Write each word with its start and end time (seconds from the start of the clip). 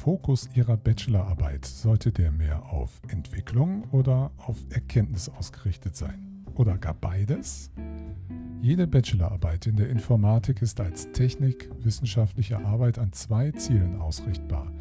Fokus 0.00 0.48
Ihrer 0.54 0.78
Bachelorarbeit, 0.78 1.66
sollte 1.66 2.10
der 2.10 2.32
mehr 2.32 2.72
auf 2.72 3.02
Entwicklung 3.08 3.84
oder 3.90 4.30
auf 4.38 4.56
Erkenntnis 4.70 5.28
ausgerichtet 5.28 5.94
sein? 5.94 6.42
Oder 6.54 6.78
gar 6.78 6.94
beides? 6.94 7.70
Jede 8.62 8.86
Bachelorarbeit 8.86 9.66
in 9.66 9.76
der 9.76 9.90
Informatik 9.90 10.62
ist 10.62 10.80
als 10.80 11.12
technikwissenschaftliche 11.12 12.64
Arbeit 12.64 12.98
an 12.98 13.12
zwei 13.12 13.50
Zielen 13.50 14.00
ausrichtbar, 14.00 14.72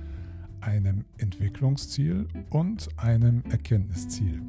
einem 0.62 1.04
Entwicklungsziel 1.18 2.26
und 2.50 2.88
einem 2.96 3.44
Erkenntnisziel. 3.50 4.42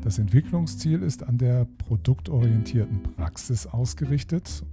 Das 0.00 0.18
Entwicklungsziel 0.18 1.02
ist 1.02 1.24
an 1.24 1.36
der 1.36 1.66
produktorientierten 1.76 3.02
Praxis 3.02 3.66
ausgerichtet, 3.66 4.64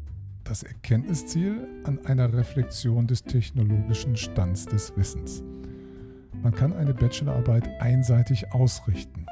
das 0.46 0.64
Erkenntnisziel 0.64 1.68
an 1.84 2.00
einer 2.06 2.32
Reflexion 2.32 3.08
des 3.08 3.24
technologischen 3.24 4.16
Stands 4.16 4.66
des 4.66 4.96
Wissens. 4.96 5.44
Man 6.42 6.54
kann 6.54 6.74
eine 6.74 6.94
Bachelorarbeit 6.94 7.68
einseitig 7.82 8.54
ausrichten. 8.54 9.26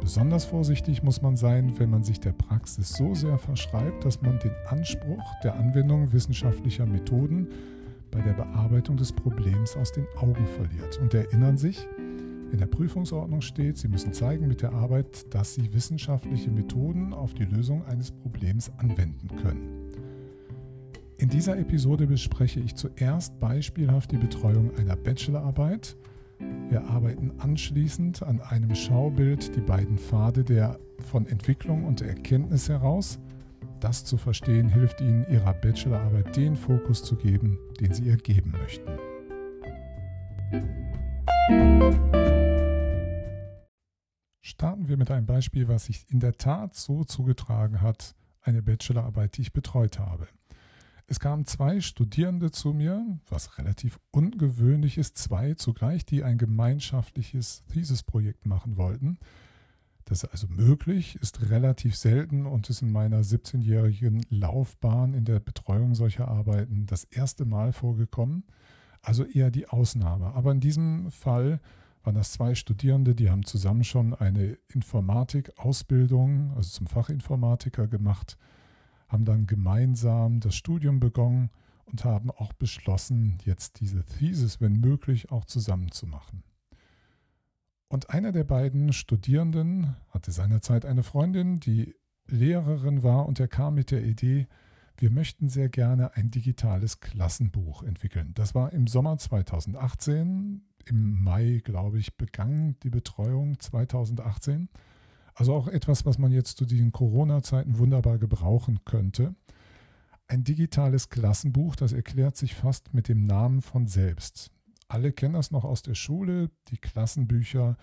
Besonders 0.00 0.44
vorsichtig 0.44 1.02
muss 1.02 1.22
man 1.22 1.36
sein, 1.36 1.78
wenn 1.78 1.90
man 1.90 2.02
sich 2.02 2.18
der 2.18 2.32
Praxis 2.32 2.94
so 2.94 3.14
sehr 3.14 3.38
verschreibt, 3.38 4.04
dass 4.04 4.22
man 4.22 4.38
den 4.40 4.54
Anspruch 4.68 5.22
der 5.44 5.54
Anwendung 5.54 6.12
wissenschaftlicher 6.12 6.86
Methoden 6.86 7.48
bei 8.10 8.20
der 8.20 8.32
Bearbeitung 8.32 8.96
des 8.96 9.12
Problems 9.12 9.76
aus 9.76 9.92
den 9.92 10.06
Augen 10.16 10.46
verliert. 10.46 10.98
Und 10.98 11.14
erinnern 11.14 11.58
sich, 11.58 11.86
in 12.50 12.58
der 12.58 12.66
Prüfungsordnung 12.66 13.40
steht, 13.42 13.78
Sie 13.78 13.86
müssen 13.86 14.12
zeigen 14.12 14.48
mit 14.48 14.62
der 14.62 14.72
Arbeit, 14.72 15.32
dass 15.32 15.54
Sie 15.54 15.72
wissenschaftliche 15.72 16.50
Methoden 16.50 17.12
auf 17.12 17.34
die 17.34 17.44
Lösung 17.44 17.84
eines 17.84 18.10
Problems 18.10 18.72
anwenden 18.78 19.28
können. 19.36 20.09
In 21.20 21.28
dieser 21.28 21.58
Episode 21.58 22.06
bespreche 22.06 22.60
ich 22.60 22.76
zuerst 22.76 23.38
beispielhaft 23.38 24.10
die 24.10 24.16
Betreuung 24.16 24.74
einer 24.78 24.96
Bachelorarbeit. 24.96 25.94
Wir 26.70 26.84
arbeiten 26.84 27.32
anschließend 27.36 28.22
an 28.22 28.40
einem 28.40 28.74
Schaubild 28.74 29.54
die 29.54 29.60
beiden 29.60 29.98
Pfade 29.98 30.44
der 30.44 30.80
von 31.10 31.26
Entwicklung 31.26 31.84
und 31.84 32.00
Erkenntnis 32.00 32.70
heraus. 32.70 33.18
Das 33.80 34.06
zu 34.06 34.16
verstehen 34.16 34.70
hilft 34.70 35.02
Ihnen, 35.02 35.26
Ihrer 35.30 35.52
Bachelorarbeit 35.52 36.34
den 36.38 36.56
Fokus 36.56 37.04
zu 37.04 37.16
geben, 37.16 37.58
den 37.78 37.92
Sie 37.92 38.04
ihr 38.04 38.16
geben 38.16 38.52
möchten. 38.52 38.90
Starten 44.40 44.88
wir 44.88 44.96
mit 44.96 45.10
einem 45.10 45.26
Beispiel, 45.26 45.68
was 45.68 45.84
sich 45.84 46.06
in 46.08 46.20
der 46.20 46.38
Tat 46.38 46.74
so 46.74 47.04
zugetragen 47.04 47.82
hat, 47.82 48.14
eine 48.40 48.62
Bachelorarbeit, 48.62 49.36
die 49.36 49.42
ich 49.42 49.52
betreut 49.52 49.98
habe. 49.98 50.26
Es 51.10 51.18
kamen 51.18 51.44
zwei 51.44 51.80
Studierende 51.80 52.52
zu 52.52 52.72
mir, 52.72 53.04
was 53.28 53.58
relativ 53.58 53.98
ungewöhnlich 54.12 54.96
ist, 54.96 55.18
zwei 55.18 55.54
zugleich, 55.54 56.06
die 56.06 56.22
ein 56.22 56.38
gemeinschaftliches 56.38 57.64
Thesis-Projekt 57.64 58.46
machen 58.46 58.76
wollten. 58.76 59.18
Das 60.04 60.22
ist 60.22 60.30
also 60.30 60.46
möglich, 60.46 61.16
ist 61.16 61.50
relativ 61.50 61.96
selten 61.96 62.46
und 62.46 62.70
ist 62.70 62.82
in 62.82 62.92
meiner 62.92 63.22
17-jährigen 63.22 64.24
Laufbahn 64.30 65.14
in 65.14 65.24
der 65.24 65.40
Betreuung 65.40 65.96
solcher 65.96 66.28
Arbeiten 66.28 66.86
das 66.86 67.02
erste 67.02 67.44
Mal 67.44 67.72
vorgekommen. 67.72 68.44
Also 69.02 69.24
eher 69.24 69.50
die 69.50 69.66
Ausnahme. 69.66 70.26
Aber 70.34 70.52
in 70.52 70.60
diesem 70.60 71.10
Fall 71.10 71.58
waren 72.04 72.14
das 72.14 72.30
zwei 72.30 72.54
Studierende, 72.54 73.16
die 73.16 73.30
haben 73.30 73.44
zusammen 73.44 73.82
schon 73.82 74.14
eine 74.14 74.58
Informatik-Ausbildung, 74.68 76.52
also 76.54 76.70
zum 76.70 76.86
Fachinformatiker 76.86 77.88
gemacht 77.88 78.38
haben 79.10 79.24
dann 79.24 79.46
gemeinsam 79.46 80.40
das 80.40 80.54
Studium 80.54 81.00
begonnen 81.00 81.50
und 81.84 82.04
haben 82.04 82.30
auch 82.30 82.52
beschlossen, 82.52 83.38
jetzt 83.44 83.80
diese 83.80 84.04
Thesis, 84.04 84.60
wenn 84.60 84.74
möglich, 84.74 85.30
auch 85.32 85.44
zusammen 85.44 85.90
zu 85.90 86.06
machen. 86.06 86.44
Und 87.88 88.10
einer 88.10 88.30
der 88.30 88.44
beiden 88.44 88.92
Studierenden 88.92 89.96
hatte 90.10 90.30
seinerzeit 90.30 90.86
eine 90.86 91.02
Freundin, 91.02 91.58
die 91.58 91.96
Lehrerin 92.28 93.02
war 93.02 93.26
und 93.26 93.40
er 93.40 93.48
kam 93.48 93.74
mit 93.74 93.90
der 93.90 94.04
Idee, 94.04 94.46
wir 94.96 95.10
möchten 95.10 95.48
sehr 95.48 95.68
gerne 95.68 96.14
ein 96.14 96.30
digitales 96.30 97.00
Klassenbuch 97.00 97.82
entwickeln. 97.82 98.32
Das 98.34 98.54
war 98.54 98.72
im 98.72 98.86
Sommer 98.86 99.18
2018, 99.18 100.62
im 100.84 101.22
Mai, 101.24 101.62
glaube 101.64 101.98
ich, 101.98 102.16
begann 102.16 102.76
die 102.82 102.90
Betreuung 102.90 103.58
2018. 103.58 104.68
Also 105.34 105.54
auch 105.54 105.68
etwas, 105.68 106.04
was 106.06 106.18
man 106.18 106.32
jetzt 106.32 106.58
zu 106.58 106.66
diesen 106.66 106.92
Corona-Zeiten 106.92 107.78
wunderbar 107.78 108.18
gebrauchen 108.18 108.80
könnte. 108.84 109.34
Ein 110.28 110.44
digitales 110.44 111.08
Klassenbuch, 111.08 111.76
das 111.76 111.92
erklärt 111.92 112.36
sich 112.36 112.54
fast 112.54 112.94
mit 112.94 113.08
dem 113.08 113.24
Namen 113.24 113.62
von 113.62 113.86
selbst. 113.86 114.50
Alle 114.88 115.12
kennen 115.12 115.34
das 115.34 115.50
noch 115.50 115.64
aus 115.64 115.82
der 115.82 115.94
Schule, 115.94 116.50
die 116.68 116.76
Klassenbücher, 116.76 117.76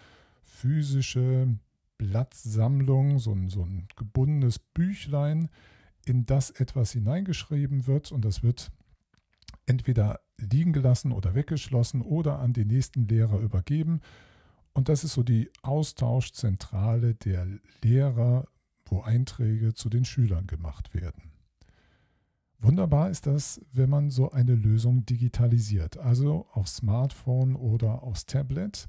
physische 0.44 1.48
Blattsammlung, 1.98 3.20
so 3.20 3.34
ein, 3.34 3.50
so 3.50 3.64
ein 3.64 3.88
gebundenes 3.96 4.60
Büchlein, 4.60 5.50
in 6.06 6.26
das 6.26 6.52
etwas 6.52 6.92
hineingeschrieben 6.92 7.88
wird 7.88 8.12
und 8.12 8.24
das 8.24 8.44
wird 8.44 8.72
entweder 9.66 10.22
liegen 10.38 10.74
gelassen 10.74 11.12
oder 11.12 11.36
weggeschlossen 11.36 12.02
oder 12.02 12.40
an 12.40 12.54
den 12.54 12.68
nächsten 12.68 13.08
Lehrer 13.08 13.40
übergeben 13.40 14.02
und 14.78 14.90
das 14.90 15.04
ist 15.04 15.14
so 15.14 15.24
die 15.24 15.50
Austauschzentrale 15.64 17.16
der 17.16 17.48
Lehrer, 17.84 18.48
wo 18.86 19.02
Einträge 19.02 19.74
zu 19.74 19.90
den 19.90 20.06
Schülern 20.06 20.46
gemacht 20.46 20.94
werden. 20.94 21.32
Wunderbar 22.60 23.10
ist 23.10 23.26
das, 23.26 23.60
wenn 23.74 23.90
man 23.90 24.12
so 24.12 24.30
eine 24.30 24.54
Lösung 24.54 25.04
digitalisiert, 25.04 25.98
also 25.98 26.46
auf 26.52 26.68
Smartphone 26.68 27.56
oder 27.56 28.04
aufs 28.04 28.28
Tablet, 28.28 28.88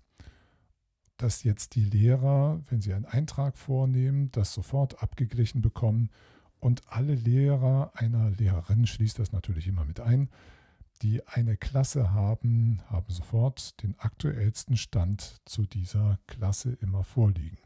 dass 1.17 1.43
jetzt 1.43 1.75
die 1.75 1.85
Lehrer, 1.85 2.61
wenn 2.69 2.83
sie 2.83 2.93
einen 2.93 3.07
Eintrag 3.07 3.57
vornehmen, 3.57 4.31
das 4.31 4.53
sofort 4.53 5.03
abgeglichen 5.03 5.63
bekommen 5.63 6.11
und 6.61 6.83
alle 6.89 7.15
Lehrer 7.15 7.93
einer 7.95 8.29
Lehrerin 8.29 8.87
schließt 8.87 9.19
das 9.19 9.33
natürlich 9.33 9.67
immer 9.67 9.87
mit 9.87 10.01
ein, 10.01 10.29
die 11.03 11.27
eine 11.27 11.57
Klasse 11.57 12.13
haben, 12.13 12.83
haben 12.87 13.07
sofort 13.09 13.83
den 13.83 13.99
aktuellsten 13.99 14.77
Stand 14.77 15.41
zu 15.45 15.67
dieser 15.67 16.19
Klasse 16.27 16.73
immer 16.81 17.05
vorliegen. 17.05 17.59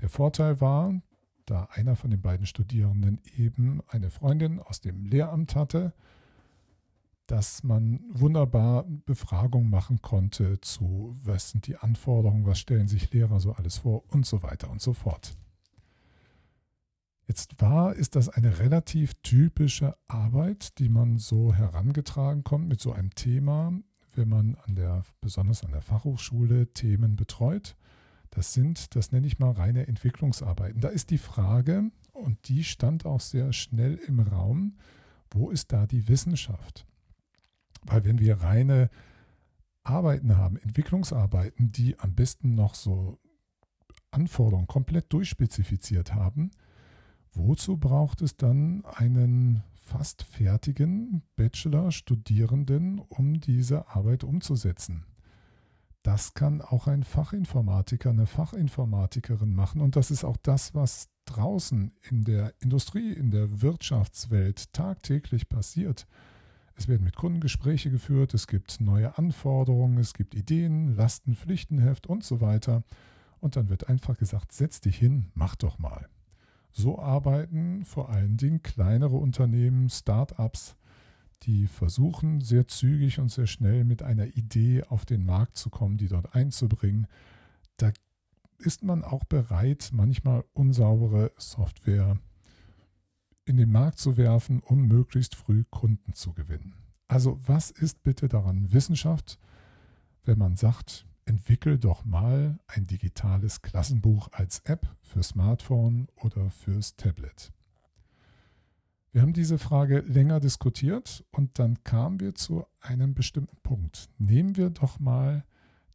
Der 0.00 0.08
Vorteil 0.08 0.60
war, 0.60 1.00
da 1.46 1.68
einer 1.72 1.96
von 1.96 2.10
den 2.10 2.20
beiden 2.20 2.46
Studierenden 2.46 3.20
eben 3.36 3.80
eine 3.88 4.10
Freundin 4.10 4.60
aus 4.60 4.80
dem 4.80 5.06
Lehramt 5.06 5.54
hatte, 5.54 5.92
dass 7.26 7.62
man 7.62 8.00
wunderbar 8.10 8.84
Befragungen 9.04 9.70
machen 9.70 10.00
konnte 10.00 10.60
zu, 10.60 11.16
was 11.22 11.50
sind 11.50 11.66
die 11.66 11.76
Anforderungen, 11.76 12.46
was 12.46 12.58
stellen 12.58 12.88
sich 12.88 13.12
Lehrer 13.12 13.38
so 13.38 13.52
alles 13.52 13.78
vor 13.78 14.04
und 14.08 14.24
so 14.26 14.42
weiter 14.42 14.70
und 14.70 14.80
so 14.80 14.94
fort. 14.94 15.36
Jetzt 17.28 17.60
war, 17.60 17.94
ist 17.94 18.16
das 18.16 18.30
eine 18.30 18.58
relativ 18.58 19.12
typische 19.22 19.94
Arbeit, 20.06 20.78
die 20.78 20.88
man 20.88 21.18
so 21.18 21.52
herangetragen 21.52 22.42
kommt 22.42 22.68
mit 22.68 22.80
so 22.80 22.92
einem 22.92 23.14
Thema, 23.14 23.74
wenn 24.14 24.30
man 24.30 24.56
an 24.64 24.74
der, 24.74 25.02
besonders 25.20 25.62
an 25.62 25.72
der 25.72 25.82
Fachhochschule 25.82 26.72
Themen 26.72 27.16
betreut. 27.16 27.76
Das 28.30 28.54
sind, 28.54 28.96
das 28.96 29.12
nenne 29.12 29.26
ich 29.26 29.38
mal 29.38 29.50
reine 29.50 29.86
Entwicklungsarbeiten. 29.86 30.80
Da 30.80 30.88
ist 30.88 31.10
die 31.10 31.18
Frage, 31.18 31.90
und 32.14 32.48
die 32.48 32.64
stand 32.64 33.04
auch 33.04 33.20
sehr 33.20 33.52
schnell 33.52 33.96
im 33.96 34.20
Raum, 34.20 34.78
wo 35.30 35.50
ist 35.50 35.70
da 35.70 35.86
die 35.86 36.08
Wissenschaft? 36.08 36.86
Weil 37.82 38.06
wenn 38.06 38.20
wir 38.20 38.40
reine 38.40 38.88
Arbeiten 39.82 40.38
haben, 40.38 40.56
Entwicklungsarbeiten, 40.56 41.72
die 41.72 41.98
am 41.98 42.14
besten 42.14 42.54
noch 42.54 42.74
so 42.74 43.18
Anforderungen 44.10 44.66
komplett 44.66 45.12
durchspezifiziert 45.12 46.14
haben, 46.14 46.50
Wozu 47.40 47.76
braucht 47.76 48.20
es 48.20 48.36
dann 48.36 48.84
einen 48.84 49.62
fast 49.72 50.24
fertigen 50.24 51.22
Bachelor-Studierenden, 51.36 52.98
um 52.98 53.38
diese 53.38 53.88
Arbeit 53.94 54.24
umzusetzen? 54.24 55.06
Das 56.02 56.34
kann 56.34 56.60
auch 56.60 56.88
ein 56.88 57.04
Fachinformatiker, 57.04 58.10
eine 58.10 58.26
Fachinformatikerin 58.26 59.54
machen. 59.54 59.82
Und 59.82 59.94
das 59.94 60.10
ist 60.10 60.24
auch 60.24 60.36
das, 60.38 60.74
was 60.74 61.10
draußen 61.26 61.92
in 62.10 62.24
der 62.24 62.54
Industrie, 62.58 63.12
in 63.12 63.30
der 63.30 63.62
Wirtschaftswelt 63.62 64.72
tagtäglich 64.72 65.48
passiert. 65.48 66.08
Es 66.74 66.88
werden 66.88 67.04
mit 67.04 67.14
Kunden 67.14 67.38
Gespräche 67.38 67.88
geführt, 67.88 68.34
es 68.34 68.48
gibt 68.48 68.80
neue 68.80 69.16
Anforderungen, 69.16 69.98
es 69.98 70.12
gibt 70.12 70.34
Ideen, 70.34 70.96
Lasten, 70.96 71.36
Pflichtenheft 71.36 72.08
und 72.08 72.24
so 72.24 72.40
weiter. 72.40 72.82
Und 73.38 73.54
dann 73.54 73.68
wird 73.68 73.88
einfach 73.88 74.18
gesagt, 74.18 74.50
setz 74.50 74.80
dich 74.80 74.98
hin, 74.98 75.30
mach 75.34 75.54
doch 75.54 75.78
mal. 75.78 76.08
So 76.78 76.98
arbeiten 76.98 77.84
vor 77.84 78.08
allen 78.10 78.36
Dingen 78.36 78.62
kleinere 78.62 79.16
Unternehmen, 79.16 79.90
Start-ups, 79.90 80.76
die 81.42 81.66
versuchen 81.66 82.40
sehr 82.40 82.68
zügig 82.68 83.18
und 83.18 83.30
sehr 83.30 83.46
schnell 83.48 83.84
mit 83.84 84.02
einer 84.02 84.26
Idee 84.36 84.84
auf 84.84 85.04
den 85.04 85.24
Markt 85.24 85.56
zu 85.56 85.70
kommen, 85.70 85.96
die 85.98 86.06
dort 86.06 86.34
einzubringen. 86.34 87.08
Da 87.78 87.90
ist 88.58 88.84
man 88.84 89.02
auch 89.02 89.24
bereit, 89.24 89.90
manchmal 89.92 90.44
unsaubere 90.52 91.32
Software 91.36 92.18
in 93.44 93.56
den 93.56 93.72
Markt 93.72 93.98
zu 93.98 94.16
werfen, 94.16 94.60
um 94.60 94.86
möglichst 94.86 95.34
früh 95.34 95.64
Kunden 95.70 96.12
zu 96.12 96.32
gewinnen. 96.32 96.74
Also 97.08 97.40
was 97.44 97.72
ist 97.72 98.04
bitte 98.04 98.28
daran 98.28 98.72
Wissenschaft? 98.72 99.40
wenn 100.28 100.38
man 100.38 100.56
sagt, 100.56 101.06
entwickel 101.28 101.78
doch 101.78 102.04
mal 102.04 102.58
ein 102.66 102.86
digitales 102.86 103.60
Klassenbuch 103.60 104.28
als 104.32 104.60
App 104.60 104.88
für 105.02 105.22
Smartphone 105.22 106.08
oder 106.16 106.50
fürs 106.50 106.96
Tablet. 106.96 107.52
Wir 109.12 109.22
haben 109.22 109.34
diese 109.34 109.58
Frage 109.58 110.00
länger 110.00 110.40
diskutiert 110.40 111.24
und 111.30 111.58
dann 111.58 111.82
kamen 111.84 112.20
wir 112.20 112.34
zu 112.34 112.64
einem 112.80 113.14
bestimmten 113.14 113.56
Punkt. 113.62 114.08
Nehmen 114.18 114.56
wir 114.56 114.70
doch 114.70 115.00
mal 115.00 115.44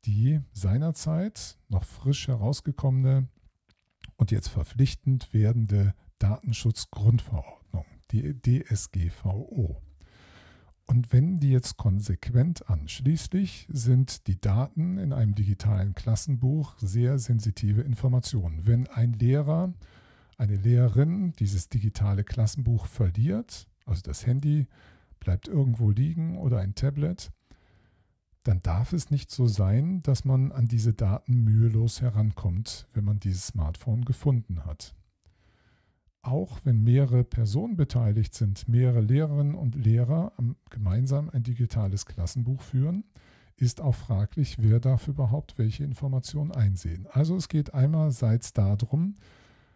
die 0.06 0.42
seinerzeit 0.52 1.58
noch 1.68 1.84
frisch 1.84 2.28
herausgekommene 2.28 3.28
und 4.18 4.32
jetzt 4.32 4.50
verpflichtend 4.50 5.34
werdende 5.34 5.96
Datenschutzgrundverordnung, 6.20 7.86
die 8.12 8.40
DSGVO. 8.40 9.82
Und 10.86 11.14
wenden 11.14 11.40
die 11.40 11.50
jetzt 11.50 11.78
konsequent 11.78 12.70
an. 12.70 12.88
Schließlich 12.88 13.68
sind 13.72 14.28
die 14.28 14.40
Daten 14.40 14.98
in 14.98 15.14
einem 15.14 15.34
digitalen 15.34 15.96
Klassenbuch 15.96 16.78
sehr 16.78 17.20
sensitive 17.20 17.82
Informationen. 17.82 18.68
Wenn 18.68 18.88
ein 18.88 19.14
Lehrer, 19.14 19.74
eine 20.38 20.58
Lehrerin 20.58 21.32
dieses 21.40 21.70
digitale 21.70 22.24
Klassenbuch 22.24 22.86
verliert, 22.86 23.68
also 23.86 24.02
das 24.02 24.26
Handy 24.26 24.68
bleibt 25.20 25.48
irgendwo 25.48 25.90
liegen 25.90 26.38
oder 26.38 26.60
ein 26.60 26.76
Tablet, 26.76 27.32
dann 28.44 28.60
darf 28.60 28.92
es 28.92 29.10
nicht 29.10 29.32
so 29.32 29.48
sein, 29.48 30.04
dass 30.04 30.26
man 30.26 30.52
an 30.52 30.68
diese 30.68 30.94
Daten 30.94 31.44
mühelos 31.44 32.02
herankommt, 32.02 32.88
wenn 32.94 33.06
man 33.06 33.20
dieses 33.20 33.48
Smartphone 33.48 34.04
gefunden 34.04 34.66
hat. 34.66 34.94
Auch 36.24 36.62
wenn 36.64 36.82
mehrere 36.84 37.26
Personen 37.26 37.76
beteiligt 37.76 38.34
sind, 38.34 38.70
mehrere 38.70 39.02
Lehrerinnen 39.02 39.56
und 39.56 39.76
Lehrer 39.76 40.32
gemeinsam 40.70 41.30
ein 41.30 41.44
digitales 41.44 42.06
Klassenbuch 42.06 42.62
führen, 42.62 43.04
ist 43.58 43.82
auch 43.82 43.94
fraglich, 43.94 44.56
wer 44.60 44.80
darf 44.80 45.10
überhaupt 45.10 45.58
welche 45.58 45.84
Informationen 45.84 46.52
einsehen. 46.52 47.08
Also 47.12 47.36
es 47.36 47.50
geht 47.50 47.74
einerseits 47.74 48.54
darum, 48.54 49.16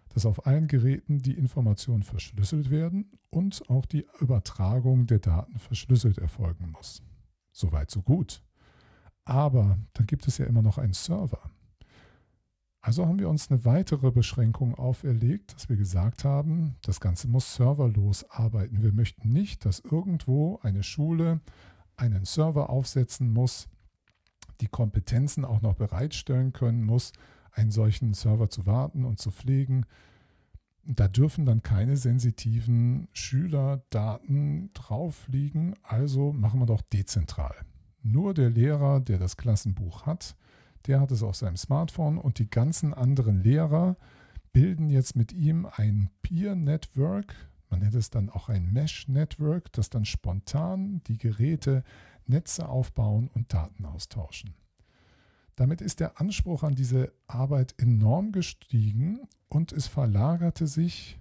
dass 0.09 0.25
auf 0.25 0.47
allen 0.47 0.67
Geräten 0.67 1.19
die 1.19 1.33
Informationen 1.33 2.03
verschlüsselt 2.03 2.69
werden 2.69 3.11
und 3.29 3.69
auch 3.69 3.85
die 3.85 4.07
Übertragung 4.21 5.05
der 5.05 5.19
Daten 5.19 5.59
verschlüsselt 5.59 6.17
erfolgen 6.17 6.71
muss. 6.71 7.03
Soweit, 7.51 7.91
so 7.91 8.01
gut. 8.01 8.41
Aber 9.25 9.77
dann 9.94 10.07
gibt 10.07 10.27
es 10.27 10.38
ja 10.38 10.45
immer 10.45 10.61
noch 10.61 10.77
einen 10.77 10.94
Server. 10.94 11.51
Also 12.87 13.05
haben 13.05 13.19
wir 13.19 13.27
uns 13.27 13.51
eine 13.51 13.65
weitere 13.65 14.11
Beschränkung 14.11 14.73
auferlegt, 14.75 15.53
dass 15.53 15.67
wir 15.67 15.75
gesagt 15.75 16.23
haben, 16.23 16.77
das 16.83 17.01
Ganze 17.01 17.27
muss 17.27 17.53
serverlos 17.53 18.23
arbeiten. 18.29 18.81
Wir 18.81 18.93
möchten 18.93 19.33
nicht, 19.33 19.65
dass 19.65 19.81
irgendwo 19.81 20.61
eine 20.63 20.83
Schule 20.83 21.41
einen 21.97 22.23
Server 22.23 22.69
aufsetzen 22.69 23.33
muss, 23.33 23.67
die 24.61 24.69
Kompetenzen 24.69 25.43
auch 25.43 25.61
noch 25.61 25.73
bereitstellen 25.73 26.53
können 26.53 26.85
muss, 26.85 27.11
einen 27.51 27.71
solchen 27.71 28.13
Server 28.13 28.49
zu 28.49 28.65
warten 28.65 29.03
und 29.03 29.19
zu 29.19 29.31
pflegen. 29.31 29.85
Da 30.85 31.09
dürfen 31.09 31.45
dann 31.45 31.63
keine 31.63 31.97
sensitiven 31.97 33.09
Schülerdaten 33.11 34.71
drauf 34.73 35.27
liegen, 35.27 35.73
also 35.83 36.31
machen 36.31 36.61
wir 36.61 36.67
doch 36.67 36.83
dezentral. 36.83 37.53
Nur 38.01 38.33
der 38.33 38.49
Lehrer, 38.49 39.01
der 39.01 39.17
das 39.17 39.35
Klassenbuch 39.35 40.05
hat, 40.05 40.37
der 40.87 40.99
hat 41.01 41.11
es 41.11 41.23
auf 41.23 41.35
seinem 41.35 41.57
Smartphone 41.57 42.17
und 42.17 42.39
die 42.39 42.49
ganzen 42.49 42.93
anderen 42.93 43.43
Lehrer 43.43 43.97
bilden 44.53 44.89
jetzt 44.89 45.15
mit 45.15 45.33
ihm 45.33 45.67
ein 45.71 46.09
Peer-Network. 46.21 47.35
Man 47.69 47.81
nennt 47.81 47.95
es 47.95 48.09
dann 48.09 48.29
auch 48.29 48.49
ein 48.49 48.71
Mesh-Network, 48.71 49.71
das 49.73 49.89
dann 49.89 50.05
spontan 50.05 51.01
die 51.07 51.17
Geräte, 51.17 51.83
Netze 52.25 52.67
aufbauen 52.67 53.29
und 53.33 53.53
Daten 53.53 53.85
austauschen. 53.85 54.53
Damit 55.55 55.81
ist 55.81 55.99
der 55.99 56.21
Anspruch 56.21 56.63
an 56.63 56.75
diese 56.75 57.11
Arbeit 57.25 57.75
enorm 57.77 58.31
gestiegen 58.31 59.19
und 59.49 59.71
es 59.71 59.87
verlagerte 59.87 60.67
sich 60.67 61.19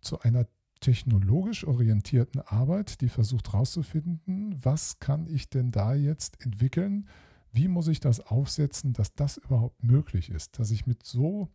zu 0.00 0.20
einer 0.20 0.46
technologisch 0.80 1.66
orientierten 1.66 2.40
Arbeit, 2.40 3.00
die 3.00 3.08
versucht 3.08 3.52
herauszufinden, 3.52 4.54
was 4.62 5.00
kann 5.00 5.26
ich 5.26 5.50
denn 5.50 5.70
da 5.70 5.94
jetzt 5.94 6.44
entwickeln, 6.44 7.08
wie 7.52 7.68
muss 7.68 7.88
ich 7.88 8.00
das 8.00 8.20
aufsetzen, 8.20 8.92
dass 8.92 9.14
das 9.14 9.36
überhaupt 9.36 9.82
möglich 9.82 10.30
ist, 10.30 10.58
dass 10.58 10.70
ich 10.70 10.86
mit 10.86 11.04
so, 11.04 11.48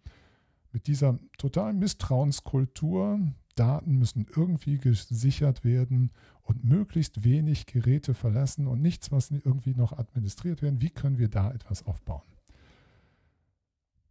mit 0.71 0.87
dieser 0.87 1.19
totalen 1.37 1.79
Misstrauenskultur, 1.79 3.19
Daten 3.55 3.99
müssen 3.99 4.25
irgendwie 4.35 4.79
gesichert 4.79 5.63
werden 5.63 6.11
und 6.41 6.63
möglichst 6.63 7.23
wenig 7.23 7.67
Geräte 7.67 8.13
verlassen 8.13 8.67
und 8.67 8.81
nichts, 8.81 9.11
was 9.11 9.29
irgendwie 9.31 9.75
noch 9.75 9.93
administriert 9.93 10.61
werden, 10.61 10.81
wie 10.81 10.89
können 10.89 11.19
wir 11.19 11.29
da 11.29 11.51
etwas 11.51 11.85
aufbauen? 11.85 12.32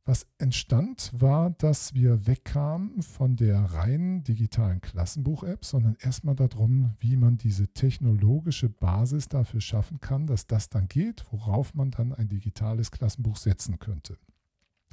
Was 0.04 0.26
entstand, 0.38 1.12
war, 1.14 1.50
dass 1.50 1.94
wir 1.94 2.26
wegkamen 2.26 3.02
von 3.02 3.36
der 3.36 3.60
reinen 3.60 4.24
digitalen 4.24 4.80
Klassenbuch-App, 4.80 5.64
sondern 5.64 5.96
erstmal 6.00 6.34
darum, 6.34 6.96
wie 6.98 7.16
man 7.16 7.38
diese 7.38 7.68
technologische 7.68 8.68
Basis 8.68 9.28
dafür 9.28 9.60
schaffen 9.60 10.00
kann, 10.00 10.26
dass 10.26 10.48
das 10.48 10.68
dann 10.68 10.88
geht, 10.88 11.24
worauf 11.30 11.74
man 11.74 11.92
dann 11.92 12.12
ein 12.12 12.28
digitales 12.28 12.90
Klassenbuch 12.90 13.36
setzen 13.36 13.78
könnte. 13.78 14.18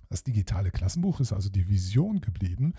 Das 0.09 0.23
digitale 0.23 0.69
Klassenbuch 0.69 1.19
ist 1.19 1.33
also 1.33 1.49
die 1.49 1.67
Vision 1.67 2.21
geblieben. 2.21 2.73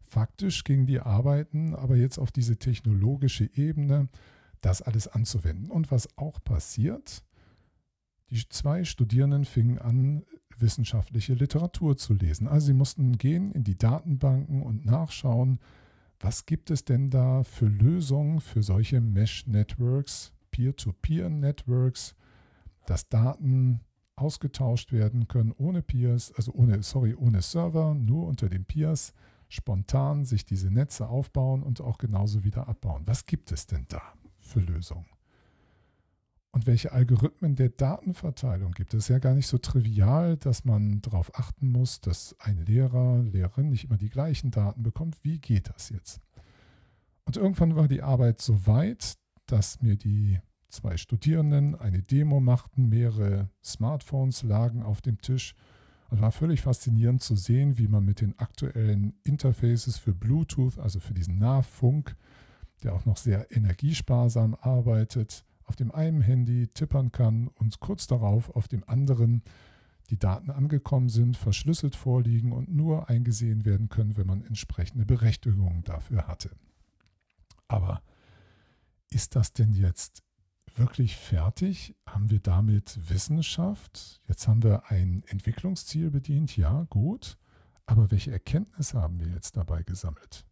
Faktisch 0.00 0.64
gingen 0.64 0.86
die 0.86 1.00
Arbeiten 1.00 1.74
aber 1.74 1.96
jetzt 1.96 2.18
auf 2.18 2.32
diese 2.32 2.56
technologische 2.56 3.44
Ebene, 3.44 4.08
das 4.62 4.80
alles 4.80 5.06
anzuwenden. 5.06 5.70
Und 5.70 5.90
was 5.90 6.16
auch 6.16 6.42
passiert, 6.42 7.22
die 8.30 8.48
zwei 8.48 8.84
Studierenden 8.84 9.44
fingen 9.44 9.78
an, 9.78 10.24
wissenschaftliche 10.60 11.34
Literatur 11.34 11.96
zu 11.96 12.14
lesen. 12.14 12.48
Also 12.48 12.68
sie 12.68 12.74
mussten 12.74 13.18
gehen 13.18 13.52
in 13.52 13.64
die 13.64 13.78
Datenbanken 13.78 14.62
und 14.62 14.84
nachschauen, 14.84 15.58
was 16.20 16.46
gibt 16.46 16.70
es 16.70 16.84
denn 16.84 17.10
da 17.10 17.44
für 17.44 17.66
Lösungen 17.66 18.40
für 18.40 18.62
solche 18.62 19.00
Mesh-Networks, 19.00 20.32
Peer-to-Peer-Networks, 20.50 22.16
dass 22.86 23.08
Daten 23.08 23.80
ausgetauscht 24.16 24.92
werden 24.92 25.28
können 25.28 25.52
ohne 25.52 25.82
Peers, 25.82 26.32
also 26.34 26.52
ohne, 26.52 26.82
sorry, 26.82 27.14
ohne 27.14 27.40
Server, 27.42 27.94
nur 27.94 28.26
unter 28.26 28.48
den 28.48 28.64
Peers, 28.64 29.12
spontan 29.48 30.24
sich 30.24 30.44
diese 30.44 30.70
Netze 30.70 31.08
aufbauen 31.08 31.62
und 31.62 31.80
auch 31.80 31.98
genauso 31.98 32.44
wieder 32.44 32.68
abbauen. 32.68 33.02
Was 33.06 33.26
gibt 33.26 33.52
es 33.52 33.66
denn 33.66 33.86
da 33.88 34.02
für 34.40 34.60
Lösungen? 34.60 35.06
Und 36.58 36.66
welche 36.66 36.90
Algorithmen 36.90 37.54
der 37.54 37.68
Datenverteilung 37.68 38.72
gibt 38.72 38.92
es? 38.92 39.04
ist 39.04 39.10
ja 39.10 39.20
gar 39.20 39.34
nicht 39.34 39.46
so 39.46 39.58
trivial, 39.58 40.36
dass 40.36 40.64
man 40.64 41.00
darauf 41.02 41.32
achten 41.38 41.68
muss, 41.70 42.00
dass 42.00 42.34
ein 42.40 42.66
Lehrer, 42.66 43.22
Lehrerin 43.22 43.68
nicht 43.68 43.84
immer 43.84 43.96
die 43.96 44.08
gleichen 44.08 44.50
Daten 44.50 44.82
bekommt. 44.82 45.22
Wie 45.22 45.38
geht 45.38 45.68
das 45.72 45.90
jetzt? 45.90 46.20
Und 47.24 47.36
irgendwann 47.36 47.76
war 47.76 47.86
die 47.86 48.02
Arbeit 48.02 48.40
so 48.40 48.66
weit, 48.66 49.14
dass 49.46 49.82
mir 49.82 49.94
die 49.94 50.40
zwei 50.68 50.96
Studierenden 50.96 51.76
eine 51.76 52.02
Demo 52.02 52.40
machten, 52.40 52.88
mehrere 52.88 53.50
Smartphones 53.62 54.42
lagen 54.42 54.82
auf 54.82 55.00
dem 55.00 55.20
Tisch. 55.20 55.54
Und 56.10 56.20
war 56.20 56.32
völlig 56.32 56.62
faszinierend 56.62 57.22
zu 57.22 57.36
sehen, 57.36 57.78
wie 57.78 57.86
man 57.86 58.04
mit 58.04 58.20
den 58.20 58.36
aktuellen 58.40 59.14
Interfaces 59.22 59.96
für 59.96 60.12
Bluetooth, 60.12 60.76
also 60.80 60.98
für 60.98 61.14
diesen 61.14 61.38
Nahfunk, 61.38 62.16
der 62.82 62.94
auch 62.94 63.04
noch 63.04 63.16
sehr 63.16 63.46
energiesparsam 63.54 64.56
arbeitet, 64.60 65.44
auf 65.68 65.76
dem 65.76 65.92
einen 65.92 66.22
Handy 66.22 66.68
tippern 66.68 67.12
kann 67.12 67.48
und 67.48 67.80
kurz 67.80 68.06
darauf 68.06 68.54
auf 68.56 68.68
dem 68.68 68.84
anderen 68.88 69.42
die 70.10 70.18
Daten 70.18 70.50
angekommen 70.50 71.10
sind, 71.10 71.36
verschlüsselt 71.36 71.94
vorliegen 71.94 72.52
und 72.52 72.74
nur 72.74 73.10
eingesehen 73.10 73.64
werden 73.64 73.88
können, 73.88 74.16
wenn 74.16 74.26
man 74.26 74.44
entsprechende 74.44 75.04
Berechtigungen 75.04 75.84
dafür 75.84 76.26
hatte. 76.26 76.50
Aber 77.68 78.02
ist 79.10 79.36
das 79.36 79.52
denn 79.52 79.74
jetzt 79.74 80.22
wirklich 80.74 81.16
fertig? 81.16 81.94
Haben 82.06 82.30
wir 82.30 82.40
damit 82.40 82.98
Wissenschaft? 83.10 84.22
Jetzt 84.26 84.48
haben 84.48 84.62
wir 84.62 84.90
ein 84.90 85.22
Entwicklungsziel 85.26 86.10
bedient, 86.10 86.56
ja, 86.56 86.86
gut. 86.88 87.36
Aber 87.84 88.10
welche 88.10 88.32
Erkenntnisse 88.32 89.00
haben 89.00 89.20
wir 89.20 89.28
jetzt 89.28 89.56
dabei 89.56 89.82
gesammelt? 89.82 90.46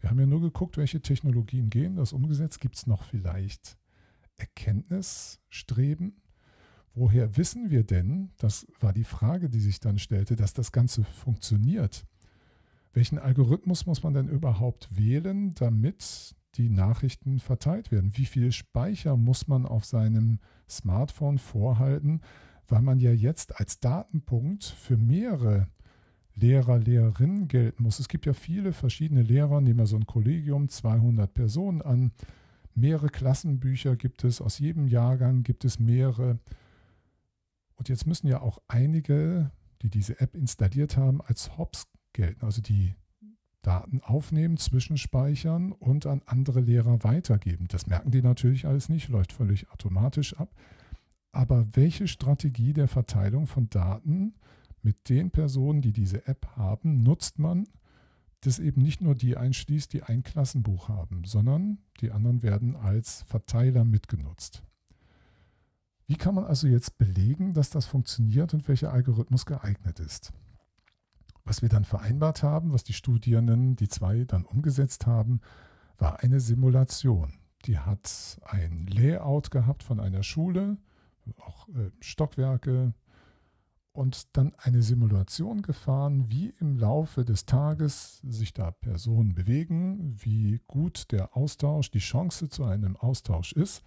Wir 0.00 0.10
haben 0.10 0.20
ja 0.20 0.26
nur 0.26 0.40
geguckt, 0.40 0.76
welche 0.76 1.00
Technologien 1.00 1.70
gehen, 1.70 1.96
das 1.96 2.12
umgesetzt. 2.12 2.60
Gibt 2.60 2.76
es 2.76 2.86
noch 2.86 3.02
vielleicht 3.02 3.78
Erkenntnisstreben. 4.36 6.20
Woher 6.94 7.36
wissen 7.36 7.70
wir 7.70 7.84
denn, 7.84 8.30
das 8.38 8.66
war 8.78 8.92
die 8.92 9.04
Frage, 9.04 9.50
die 9.50 9.60
sich 9.60 9.80
dann 9.80 9.98
stellte, 9.98 10.36
dass 10.36 10.54
das 10.54 10.70
Ganze 10.70 11.02
funktioniert? 11.04 12.06
Welchen 12.92 13.18
Algorithmus 13.18 13.86
muss 13.86 14.04
man 14.04 14.14
denn 14.14 14.28
überhaupt 14.28 14.88
wählen, 14.96 15.54
damit 15.54 16.36
die 16.54 16.68
Nachrichten 16.68 17.40
verteilt 17.40 17.90
werden? 17.90 18.16
Wie 18.16 18.26
viel 18.26 18.52
Speicher 18.52 19.16
muss 19.16 19.48
man 19.48 19.66
auf 19.66 19.84
seinem 19.84 20.38
Smartphone 20.68 21.38
vorhalten, 21.38 22.20
weil 22.68 22.82
man 22.82 23.00
ja 23.00 23.10
jetzt 23.10 23.58
als 23.58 23.80
Datenpunkt 23.80 24.64
für 24.64 24.96
mehrere 24.96 25.68
Lehrer, 26.36 26.78
Lehrerinnen 26.78 27.48
gelten 27.48 27.82
muss. 27.82 28.00
Es 28.00 28.08
gibt 28.08 28.26
ja 28.26 28.32
viele 28.32 28.72
verschiedene 28.72 29.22
Lehrer, 29.22 29.60
nehmen 29.60 29.78
wir 29.78 29.86
so 29.86 29.96
ein 29.96 30.06
Kollegium, 30.06 30.68
200 30.68 31.32
Personen 31.32 31.80
an, 31.82 32.12
Mehrere 32.74 33.08
Klassenbücher 33.08 33.96
gibt 33.96 34.24
es, 34.24 34.40
aus 34.40 34.58
jedem 34.58 34.88
Jahrgang 34.88 35.42
gibt 35.42 35.64
es 35.64 35.78
mehrere. 35.78 36.38
Und 37.76 37.88
jetzt 37.88 38.06
müssen 38.06 38.26
ja 38.26 38.40
auch 38.40 38.60
einige, 38.68 39.50
die 39.82 39.90
diese 39.90 40.20
App 40.20 40.36
installiert 40.36 40.96
haben, 40.96 41.20
als 41.20 41.56
Hops 41.56 41.86
gelten, 42.12 42.44
also 42.44 42.62
die 42.62 42.94
Daten 43.62 44.00
aufnehmen, 44.02 44.56
zwischenspeichern 44.56 45.72
und 45.72 46.06
an 46.06 46.22
andere 46.26 46.60
Lehrer 46.60 47.02
weitergeben. 47.02 47.66
Das 47.68 47.86
merken 47.86 48.10
die 48.10 48.22
natürlich 48.22 48.66
alles 48.66 48.88
nicht, 48.88 49.08
läuft 49.08 49.32
völlig 49.32 49.70
automatisch 49.70 50.36
ab. 50.36 50.54
Aber 51.32 51.66
welche 51.74 52.06
Strategie 52.06 52.72
der 52.72 52.88
Verteilung 52.88 53.46
von 53.46 53.68
Daten 53.70 54.34
mit 54.82 55.08
den 55.08 55.30
Personen, 55.30 55.80
die 55.80 55.92
diese 55.92 56.26
App 56.28 56.46
haben, 56.56 56.96
nutzt 56.96 57.38
man, 57.38 57.64
das 58.46 58.58
eben 58.58 58.82
nicht 58.82 59.00
nur 59.00 59.14
die 59.14 59.36
einschließt, 59.36 59.92
die 59.92 60.02
ein 60.02 60.22
Klassenbuch 60.22 60.88
haben, 60.88 61.24
sondern 61.24 61.78
die 62.00 62.10
anderen 62.10 62.42
werden 62.42 62.76
als 62.76 63.22
Verteiler 63.22 63.84
mitgenutzt. 63.84 64.62
Wie 66.06 66.16
kann 66.16 66.34
man 66.34 66.44
also 66.44 66.66
jetzt 66.66 66.98
belegen, 66.98 67.54
dass 67.54 67.70
das 67.70 67.86
funktioniert 67.86 68.52
und 68.52 68.68
welcher 68.68 68.92
Algorithmus 68.92 69.46
geeignet 69.46 70.00
ist? 70.00 70.32
Was 71.44 71.62
wir 71.62 71.68
dann 71.68 71.84
vereinbart 71.84 72.42
haben, 72.42 72.72
was 72.72 72.84
die 72.84 72.92
Studierenden, 72.92 73.76
die 73.76 73.88
zwei 73.88 74.24
dann 74.24 74.44
umgesetzt 74.44 75.06
haben, 75.06 75.40
war 75.98 76.20
eine 76.20 76.40
Simulation. 76.40 77.34
Die 77.66 77.78
hat 77.78 78.38
ein 78.42 78.86
Layout 78.86 79.50
gehabt 79.50 79.82
von 79.82 80.00
einer 80.00 80.22
Schule, 80.22 80.76
auch 81.38 81.68
äh, 81.68 81.90
Stockwerke, 82.00 82.92
und 83.94 84.36
dann 84.36 84.52
eine 84.58 84.82
Simulation 84.82 85.62
gefahren, 85.62 86.28
wie 86.28 86.52
im 86.58 86.76
Laufe 86.76 87.24
des 87.24 87.46
Tages 87.46 88.18
sich 88.28 88.52
da 88.52 88.72
Personen 88.72 89.34
bewegen, 89.34 90.16
wie 90.18 90.60
gut 90.66 91.12
der 91.12 91.36
Austausch, 91.36 91.90
die 91.92 92.00
Chance 92.00 92.48
zu 92.48 92.64
einem 92.64 92.96
Austausch 92.96 93.52
ist. 93.52 93.82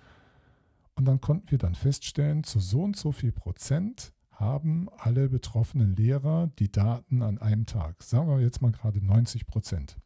Und 0.95 1.05
dann 1.05 1.19
konnten 1.19 1.51
wir 1.51 1.57
dann 1.57 1.75
feststellen, 1.75 2.43
zu 2.43 2.59
so 2.59 2.83
und 2.83 2.95
so 2.95 3.11
viel 3.11 3.33
Prozent 3.33 4.13
haben 4.31 4.87
alle 4.97 5.29
betroffenen 5.29 5.95
Lehrer 5.95 6.47
die 6.57 6.71
Daten 6.71 7.21
an 7.21 7.37
einem 7.39 7.65
Tag. 7.65 8.01
Sagen 8.01 8.29
wir 8.29 8.39
jetzt 8.39 8.61
mal 8.61 8.71
gerade 8.71 9.05
90 9.05 9.45
Prozent. 9.45 9.97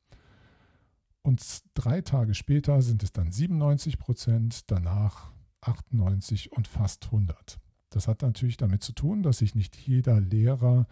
Und 1.22 1.44
drei 1.76 2.02
Tage 2.02 2.34
später 2.34 2.82
sind 2.82 3.04
es 3.04 3.12
dann 3.12 3.32
97 3.32 4.00
Prozent, 4.00 4.72
danach 4.72 5.32
98 5.62 6.54
und 6.54 6.68
fast 6.68 7.06
100. 7.06 7.60
Das 7.92 8.08
hat 8.08 8.24
natürlich 8.24 8.58
damit 8.58 8.82
zu 8.82 8.94
tun, 8.94 9.22
dass 9.22 9.40
sich 9.40 9.54
nicht 9.54 9.76
jeder 9.76 10.20
Lehrer 10.20 10.88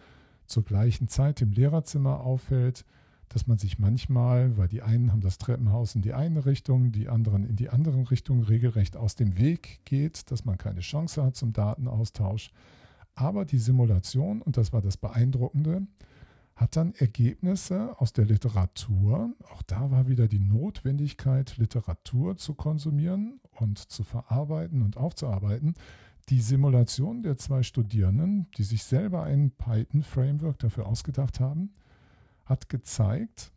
zur 0.46 0.62
gleichen 0.62 1.08
Zeit 1.08 1.40
im 1.40 1.50
Lehrerzimmer 1.50 2.20
aufhält, 2.20 2.84
dass 3.30 3.46
man 3.46 3.58
sich 3.58 3.78
manchmal, 3.78 4.56
weil 4.56 4.68
die 4.68 4.82
einen 4.82 5.10
haben 5.10 5.20
das 5.20 5.38
Treppenhaus 5.38 5.94
in 5.94 6.02
die 6.02 6.12
eine 6.12 6.46
Richtung, 6.46 6.92
die 6.92 7.08
anderen 7.08 7.46
in 7.46 7.56
die 7.56 7.70
andere 7.70 8.10
Richtung 8.10 8.42
regelrecht 8.42 8.96
aus 8.96 9.14
dem 9.14 9.38
Weg 9.38 9.80
geht, 9.84 10.30
dass 10.30 10.44
man 10.44 10.58
keine 10.58 10.80
Chance 10.80 11.24
hat 11.24 11.36
zum 11.36 11.52
Datenaustausch. 11.52 12.50
Aber 13.14 13.44
die 13.44 13.58
Simulation, 13.58 14.42
und 14.42 14.56
das 14.56 14.72
war 14.72 14.82
das 14.82 14.96
Beeindruckende, 14.96 15.86
hat 16.56 16.76
dann 16.76 16.92
Ergebnisse 16.94 17.98
aus 17.98 18.12
der 18.12 18.26
Literatur. 18.26 19.32
Auch 19.54 19.62
da 19.62 19.90
war 19.90 20.08
wieder 20.08 20.28
die 20.28 20.40
Notwendigkeit, 20.40 21.56
Literatur 21.56 22.36
zu 22.36 22.54
konsumieren 22.54 23.40
und 23.52 23.78
zu 23.78 24.02
verarbeiten 24.02 24.82
und 24.82 24.96
aufzuarbeiten, 24.96 25.74
die 26.30 26.40
Simulation 26.40 27.22
der 27.22 27.36
zwei 27.36 27.64
Studierenden, 27.64 28.48
die 28.56 28.62
sich 28.62 28.84
selber 28.84 29.24
ein 29.24 29.50
Python-Framework 29.50 30.60
dafür 30.60 30.86
ausgedacht 30.86 31.40
haben, 31.40 31.74
hat 32.44 32.68
gezeigt, 32.68 33.52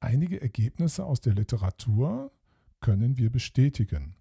einige 0.00 0.40
Ergebnisse 0.40 1.04
aus 1.04 1.20
der 1.20 1.34
Literatur 1.34 2.30
können 2.80 3.16
wir 3.16 3.30
bestätigen. 3.30 4.14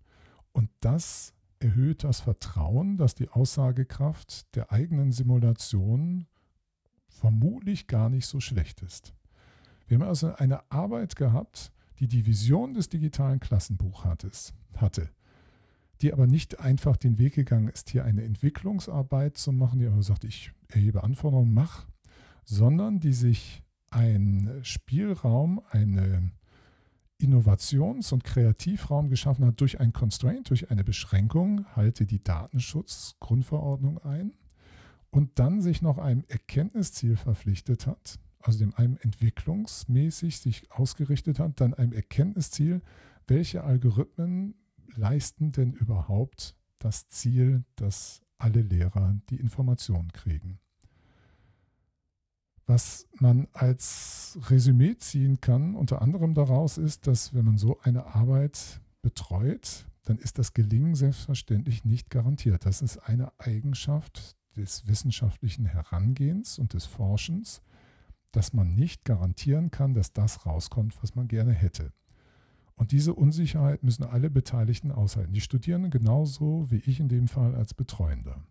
Und 0.54 0.70
das 0.80 1.34
erhöht 1.60 2.06
das 2.06 2.22
Vertrauen, 2.22 2.96
dass 2.96 3.16
die 3.16 3.28
Aussagekraft 3.28 4.56
der 4.56 4.72
eigenen 4.72 5.12
Simulation 5.12 6.26
vermutlich 7.10 7.88
gar 7.88 8.10
nicht 8.10 8.28
so 8.28 8.40
schlecht 8.40 8.82
ist. 8.82 9.14
Wir 9.88 10.00
haben 10.00 10.08
also 10.08 10.34
eine 10.36 10.72
Arbeit 10.72 11.18
gehabt, 11.18 11.74
die 12.00 12.08
die 12.08 12.26
Vision 12.26 12.74
des 12.74 12.88
digitalen 12.88 13.42
Klassenbuches 13.42 14.54
hatte 14.78 15.10
die 16.01 16.13
aber 16.13 16.27
nicht 16.27 16.60
einfach 16.60 16.98
den 16.98 17.18
Weg 17.18 17.36
gegangen 17.36 17.68
ist, 17.68 17.89
hier 17.89 18.06
eine 18.06 18.24
Entwicklungsarbeit 18.24 19.38
zu 19.38 19.51
machen, 19.51 19.79
die 19.79 19.88
aber 19.88 20.01
sagt, 20.01 20.24
ich 20.24 20.51
erhebe 20.70 21.03
Anforderungen, 21.03 21.53
mach, 21.53 21.88
sondern 22.46 23.00
die 23.00 23.13
sich 23.13 23.63
einen 23.89 24.63
Spielraum, 24.63 25.62
einen 25.72 26.34
Innovations- 27.22 28.13
und 28.13 28.24
Kreativraum 28.24 29.10
geschaffen 29.10 29.46
hat 29.46 29.60
durch 29.60 29.79
ein 29.79 29.91
Constraint, 29.91 30.50
durch 30.50 30.72
eine 30.72 30.86
Beschränkung, 30.86 31.65
halte 31.75 32.06
die 32.06 32.24
Datenschutzgrundverordnung 32.24 33.98
ein 34.00 34.34
und 35.12 35.38
dann 35.38 35.62
sich 35.62 35.82
noch 35.82 35.98
einem 35.98 36.24
Erkenntnisziel 36.29 37.18
verpflichtet 37.18 37.88
hat, 37.88 38.20
also 38.41 38.60
dem 38.60 38.74
einem 38.75 38.98
entwicklungsmäßig 39.01 40.39
sich 40.39 40.72
ausgerichtet 40.72 41.39
hat, 41.39 41.60
dann 41.60 41.74
einem 41.74 41.91
Erkenntnisziel, 41.91 42.82
welche 43.27 43.63
Algorithmen 43.63 44.56
leisten 45.00 45.51
denn 45.51 45.74
überhaupt 45.74 46.56
das 46.77 47.08
Ziel, 47.08 47.63
dass 47.75 48.22
alle 48.38 48.62
Lehrer 48.62 49.18
die 49.29 49.38
Informationen 49.38 50.12
kriegen? 50.12 50.60
Was 52.65 53.08
man 53.20 53.48
als 53.53 54.38
Resümee 54.50 54.96
ziehen 54.98 55.41
kann, 55.41 55.75
unter 55.75 56.03
anderem 56.03 56.36
daraus 56.36 56.77
ist, 56.77 57.08
dass 57.08 57.34
wenn 57.34 57.46
man 57.46 57.58
so 57.58 57.79
eine 57.82 58.06
Arbeit 58.13 58.82
betreut, 59.01 59.88
dann 60.03 60.20
ist 60.20 60.38
das 60.38 60.53
Gelingen 60.53 60.96
selbstverständlich 60.96 61.84
nicht 61.84 62.10
garantiert. 62.10 62.65
Das 62.65 62.82
ist 62.82 62.98
eine 63.00 63.32
Eigenschaft 63.39 64.38
des 64.56 64.88
wissenschaftlichen 64.88 65.65
Herangehens 65.65 66.60
und 66.60 66.74
des 66.74 66.86
Forschens, 66.86 67.62
dass 68.32 68.53
man 68.53 68.75
nicht 68.75 69.06
garantieren 69.06 69.72
kann, 69.72 69.94
dass 69.94 70.13
das 70.13 70.46
rauskommt, 70.46 71.01
was 71.01 71.15
man 71.15 71.27
gerne 71.27 71.53
hätte. 71.53 71.91
Und 72.80 72.94
diese 72.94 73.14
Unsicherheit 73.14 73.84
müssen 73.84 74.06
alle 74.06 74.30
Beteiligten 74.30 74.94
aushalten. 74.94 75.34
Die 75.34 75.42
Studierenden 75.42 75.92
genauso 75.92 76.72
wie 76.72 76.78
ich 76.78 77.02
in 77.02 77.10
dem 77.10 77.28
Fall 77.28 77.54
als 77.54 77.74
Betreuender. 77.74 78.42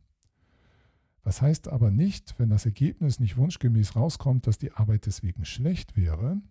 Das 1.23 1.41
heißt 1.41 1.69
aber 1.69 1.91
nicht, 1.91 2.35
wenn 2.37 2.51
das 2.51 2.67
Ergebnis 2.67 3.21
nicht 3.21 3.39
wunschgemäß 3.39 3.97
rauskommt, 3.97 4.47
dass 4.47 4.59
die 4.59 4.73
Arbeit 4.73 5.07
deswegen 5.07 5.47
schlecht 5.47 5.97
wäre. 5.97 6.43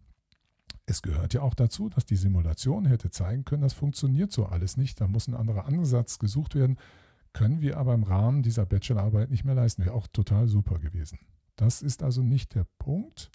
Es 0.88 1.04
gehört 1.04 1.36
ja 1.36 1.42
auch 1.44 1.54
dazu, 1.54 1.88
dass 1.88 2.04
die 2.04 2.16
Simulation 2.16 2.86
hätte 2.86 3.12
zeigen 3.12 3.46
können, 3.46 3.62
das 3.62 3.74
funktioniert 3.74 4.32
so 4.32 4.48
alles 4.48 4.76
nicht. 4.76 5.00
Da 5.00 5.08
muss 5.08 5.28
ein 5.28 5.36
anderer 5.36 5.66
Ansatz 5.66 6.18
gesucht 6.18 6.56
werden. 6.56 6.78
Können 7.32 7.62
wir 7.62 7.78
aber 7.78 7.94
im 7.94 8.04
Rahmen 8.04 8.42
dieser 8.42 8.66
Bachelorarbeit 8.66 9.30
nicht 9.30 9.44
mehr 9.46 9.54
leisten. 9.54 9.86
Wäre 9.86 9.94
auch 9.94 10.08
total 10.08 10.48
super 10.48 10.80
gewesen. 10.80 11.20
Das 11.58 11.84
ist 11.84 12.02
also 12.02 12.24
nicht 12.24 12.56
der 12.56 12.66
Punkt, 12.80 13.30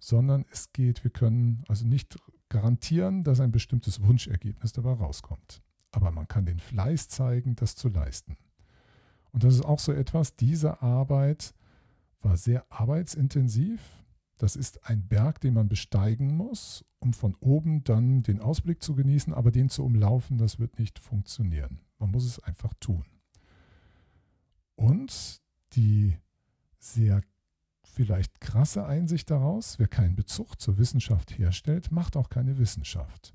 sondern 0.00 0.44
es 0.50 0.72
geht, 0.72 1.04
wir 1.04 1.12
können 1.12 1.62
also 1.68 1.86
nicht 1.86 2.18
garantieren, 2.50 3.24
dass 3.24 3.40
ein 3.40 3.52
bestimmtes 3.52 4.02
Wunschergebnis 4.02 4.72
dabei 4.72 4.92
rauskommt. 4.92 5.62
Aber 5.92 6.10
man 6.10 6.28
kann 6.28 6.44
den 6.44 6.58
Fleiß 6.58 7.08
zeigen, 7.08 7.56
das 7.56 7.74
zu 7.74 7.88
leisten. 7.88 8.36
Und 9.32 9.44
das 9.44 9.54
ist 9.54 9.64
auch 9.64 9.78
so 9.78 9.92
etwas, 9.92 10.36
diese 10.36 10.82
Arbeit 10.82 11.54
war 12.20 12.36
sehr 12.36 12.70
arbeitsintensiv. 12.70 13.80
Das 14.38 14.56
ist 14.56 14.86
ein 14.88 15.06
Berg, 15.06 15.40
den 15.40 15.54
man 15.54 15.68
besteigen 15.68 16.36
muss, 16.36 16.84
um 16.98 17.12
von 17.12 17.34
oben 17.40 17.84
dann 17.84 18.22
den 18.22 18.40
Ausblick 18.40 18.82
zu 18.82 18.94
genießen, 18.94 19.32
aber 19.32 19.50
den 19.50 19.68
zu 19.70 19.84
umlaufen, 19.84 20.38
das 20.38 20.58
wird 20.58 20.78
nicht 20.78 20.98
funktionieren. 20.98 21.80
Man 21.98 22.10
muss 22.10 22.24
es 22.24 22.38
einfach 22.40 22.74
tun. 22.80 23.04
Und 24.74 25.40
die 25.72 26.16
sehr 26.78 27.22
vielleicht 27.90 28.40
krasse 28.40 28.86
Einsicht 28.86 29.30
daraus, 29.30 29.78
wer 29.78 29.88
keinen 29.88 30.16
Bezug 30.16 30.60
zur 30.60 30.78
Wissenschaft 30.78 31.36
herstellt, 31.38 31.92
macht 31.92 32.16
auch 32.16 32.28
keine 32.28 32.58
Wissenschaft. 32.58 33.34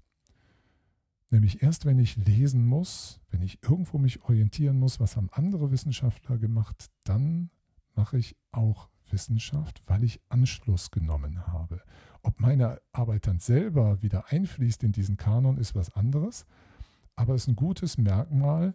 Nämlich 1.29 1.61
erst 1.63 1.85
wenn 1.85 1.99
ich 1.99 2.15
lesen 2.15 2.65
muss, 2.65 3.19
wenn 3.29 3.41
ich 3.41 3.61
irgendwo 3.63 3.97
mich 3.97 4.23
orientieren 4.23 4.79
muss, 4.79 4.99
was 4.99 5.17
haben 5.17 5.29
andere 5.31 5.71
Wissenschaftler 5.71 6.37
gemacht, 6.37 6.89
dann 7.03 7.49
mache 7.95 8.17
ich 8.17 8.35
auch 8.51 8.89
Wissenschaft, 9.09 9.83
weil 9.87 10.03
ich 10.03 10.21
Anschluss 10.29 10.91
genommen 10.91 11.47
habe. 11.47 11.81
Ob 12.21 12.39
meine 12.39 12.81
Arbeit 12.91 13.27
dann 13.27 13.39
selber 13.39 14.01
wieder 14.01 14.31
einfließt 14.31 14.83
in 14.83 14.91
diesen 14.91 15.17
Kanon, 15.17 15.57
ist 15.57 15.75
was 15.75 15.93
anderes, 15.95 16.45
aber 17.15 17.35
es 17.35 17.43
ist 17.43 17.49
ein 17.49 17.55
gutes 17.55 17.97
Merkmal, 17.97 18.73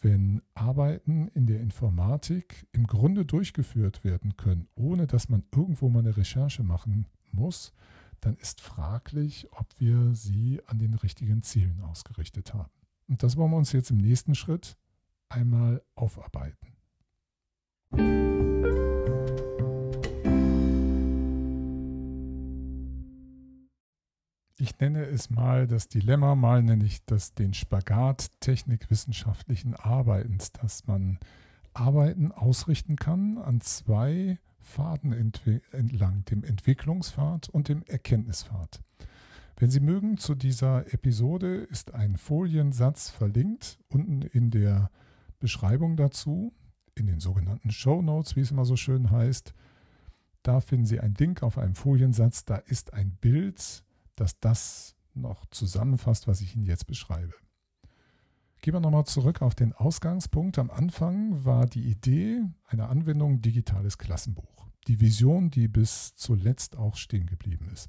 wenn 0.00 0.42
Arbeiten 0.54 1.28
in 1.34 1.46
der 1.46 1.60
Informatik 1.60 2.66
im 2.72 2.86
Grunde 2.86 3.24
durchgeführt 3.24 4.04
werden 4.04 4.36
können, 4.36 4.68
ohne 4.74 5.06
dass 5.06 5.28
man 5.28 5.42
irgendwo 5.54 5.88
mal 5.88 6.00
eine 6.00 6.16
Recherche 6.16 6.62
machen 6.62 7.06
muss, 7.32 7.72
dann 8.20 8.36
ist 8.36 8.60
fraglich, 8.60 9.48
ob 9.52 9.66
wir 9.78 10.14
sie 10.14 10.60
an 10.66 10.78
den 10.78 10.94
richtigen 10.94 11.42
Zielen 11.42 11.80
ausgerichtet 11.80 12.54
haben. 12.54 12.70
Und 13.08 13.22
das 13.22 13.36
wollen 13.36 13.50
wir 13.50 13.56
uns 13.56 13.72
jetzt 13.72 13.90
im 13.90 13.98
nächsten 13.98 14.34
Schritt 14.34 14.76
einmal 15.28 15.82
aufarbeiten. 15.94 16.68
Nenne 24.80 25.06
es 25.06 25.28
mal 25.28 25.66
das 25.66 25.88
Dilemma, 25.88 26.36
mal 26.36 26.62
nenne 26.62 26.84
ich 26.84 27.04
das 27.04 27.34
den 27.34 27.52
Spagat 27.52 28.28
technikwissenschaftlichen 28.38 29.74
Arbeitens, 29.74 30.52
dass 30.52 30.86
man 30.86 31.18
Arbeiten 31.74 32.30
ausrichten 32.30 32.94
kann 32.94 33.38
an 33.38 33.60
zwei 33.60 34.38
Pfaden 34.60 35.12
entlang, 35.12 36.24
dem 36.26 36.44
Entwicklungspfad 36.44 37.48
und 37.48 37.68
dem 37.68 37.82
Erkenntnispfad. 37.86 38.80
Wenn 39.56 39.70
Sie 39.70 39.80
mögen, 39.80 40.16
zu 40.16 40.36
dieser 40.36 40.92
Episode 40.94 41.56
ist 41.56 41.92
ein 41.94 42.16
Foliensatz 42.16 43.10
verlinkt, 43.10 43.80
unten 43.88 44.22
in 44.22 44.52
der 44.52 44.92
Beschreibung 45.40 45.96
dazu, 45.96 46.52
in 46.94 47.06
den 47.06 47.18
sogenannten 47.18 47.72
Show 47.72 48.00
Notes, 48.00 48.36
wie 48.36 48.42
es 48.42 48.52
immer 48.52 48.64
so 48.64 48.76
schön 48.76 49.10
heißt. 49.10 49.54
Da 50.44 50.60
finden 50.60 50.86
Sie 50.86 51.00
einen 51.00 51.14
Link 51.14 51.42
auf 51.42 51.58
einem 51.58 51.74
Foliensatz, 51.74 52.44
da 52.44 52.56
ist 52.56 52.92
ein 52.92 53.16
Bild, 53.20 53.84
das 54.20 54.38
das 54.40 54.96
noch 55.14 55.46
zusammenfasst, 55.50 56.28
was 56.28 56.40
ich 56.40 56.54
Ihnen 56.54 56.66
jetzt 56.66 56.86
beschreibe. 56.86 57.32
Gehen 58.60 58.74
wir 58.74 58.80
nochmal 58.80 59.04
zurück 59.04 59.40
auf 59.40 59.54
den 59.54 59.72
Ausgangspunkt. 59.72 60.58
Am 60.58 60.70
Anfang 60.70 61.44
war 61.44 61.66
die 61.66 61.88
Idee 61.88 62.42
einer 62.66 62.88
Anwendung 62.88 63.40
digitales 63.40 63.98
Klassenbuch. 63.98 64.66
Die 64.88 65.00
Vision, 65.00 65.50
die 65.50 65.68
bis 65.68 66.16
zuletzt 66.16 66.76
auch 66.76 66.96
stehen 66.96 67.26
geblieben 67.26 67.68
ist. 67.72 67.88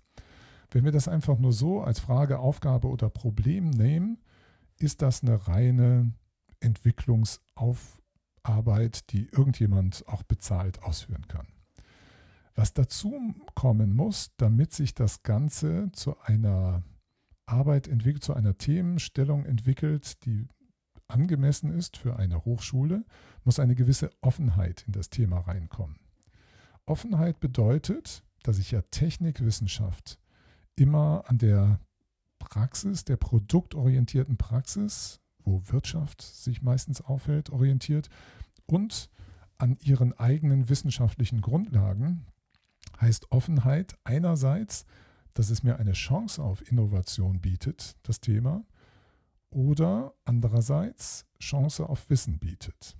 Wenn 0.71 0.85
wir 0.85 0.91
das 0.91 1.07
einfach 1.07 1.39
nur 1.39 1.53
so 1.53 1.81
als 1.81 1.99
Frage, 1.99 2.37
Aufgabe 2.39 2.87
oder 2.87 3.09
Problem 3.09 3.71
nehmen, 3.71 4.19
ist 4.77 5.01
das 5.01 5.23
eine 5.23 5.47
reine 5.47 6.13
Entwicklungsarbeit, 6.59 9.11
die 9.11 9.27
irgendjemand 9.31 10.07
auch 10.07 10.21
bezahlt 10.23 10.83
ausführen 10.83 11.27
kann. 11.27 11.47
Was 12.55 12.73
dazu 12.73 13.35
kommen 13.55 13.95
muss, 13.95 14.31
damit 14.37 14.73
sich 14.73 14.93
das 14.93 15.23
Ganze 15.23 15.91
zu 15.93 16.19
einer 16.19 16.83
Arbeit 17.45 17.87
entwickelt, 17.87 18.23
zu 18.23 18.33
einer 18.33 18.57
Themenstellung 18.57 19.45
entwickelt, 19.45 20.25
die 20.25 20.47
angemessen 21.07 21.71
ist 21.71 21.97
für 21.97 22.17
eine 22.17 22.45
Hochschule, 22.45 23.05
muss 23.43 23.59
eine 23.59 23.75
gewisse 23.75 24.11
Offenheit 24.21 24.83
in 24.85 24.93
das 24.93 25.09
Thema 25.09 25.39
reinkommen. 25.39 25.99
Offenheit 26.85 27.39
bedeutet, 27.39 28.23
dass 28.43 28.59
ich 28.59 28.71
ja 28.71 28.81
Technikwissenschaft 28.81 30.19
immer 30.75 31.23
an 31.27 31.37
der 31.37 31.79
Praxis, 32.39 33.03
der 33.03 33.17
produktorientierten 33.17 34.37
Praxis, 34.37 35.19
wo 35.43 35.61
Wirtschaft 35.67 36.21
sich 36.21 36.61
meistens 36.61 37.01
aufhält, 37.01 37.49
orientiert 37.49 38.09
und 38.65 39.09
an 39.57 39.77
ihren 39.81 40.13
eigenen 40.13 40.69
wissenschaftlichen 40.69 41.41
Grundlagen, 41.41 42.25
heißt 42.99 43.31
Offenheit 43.31 43.97
einerseits, 44.03 44.85
dass 45.33 45.49
es 45.49 45.63
mir 45.63 45.77
eine 45.77 45.93
Chance 45.93 46.43
auf 46.43 46.69
Innovation 46.69 47.39
bietet, 47.39 47.95
das 48.03 48.19
Thema, 48.19 48.65
oder 49.51 50.13
andererseits 50.25 51.25
Chance 51.39 51.87
auf 51.87 52.09
Wissen 52.09 52.39
bietet. 52.39 52.95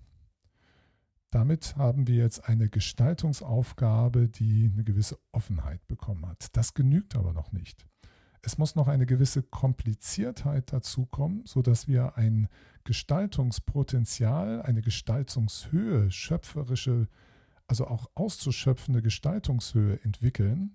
Damit 1.32 1.76
haben 1.76 2.08
wir 2.08 2.16
jetzt 2.16 2.48
eine 2.50 2.70
Gestaltungsaufgabe, 2.70 4.30
die 4.30 4.72
eine 4.74 4.84
gewisse 4.84 5.20
Offenheit 5.32 5.88
bekommen 5.88 6.26
hat. 6.26 6.48
Das 6.54 6.74
genügt 6.74 7.16
aber 7.16 7.34
noch 7.34 7.52
nicht. 7.52 7.86
Es 8.42 8.58
muss 8.58 8.76
noch 8.76 8.88
eine 8.88 9.06
gewisse 9.06 9.44
Kompliziertheit 9.44 10.72
dazukommen, 10.74 11.44
sodass 11.46 11.88
wir 11.88 12.18
ein 12.18 12.48
Gestaltungspotenzial, 12.84 14.62
eine 14.62 14.82
Gestaltungshöhe, 14.82 16.10
schöpferische, 16.10 17.10
also 17.70 17.88
auch 17.88 18.10
auszuschöpfende 18.16 19.02
Gestaltungshöhe 19.02 20.00
entwickeln, 20.04 20.74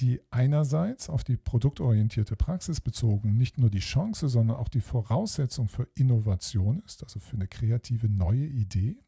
die 0.00 0.20
einerseits 0.30 1.08
auf 1.08 1.24
die 1.24 1.36
produktorientierte 1.36 2.36
Praxis 2.36 2.80
bezogen 2.80 3.36
nicht 3.36 3.58
nur 3.58 3.70
die 3.70 3.78
Chance, 3.78 4.28
sondern 4.28 4.56
auch 4.56 4.68
die 4.68 4.80
Voraussetzung 4.80 5.68
für 5.68 5.88
Innovation 5.94 6.82
ist, 6.84 7.02
also 7.02 7.20
für 7.20 7.36
eine 7.36 7.46
kreative 7.48 8.08
neue 8.08 8.46
Idee. 8.46 8.98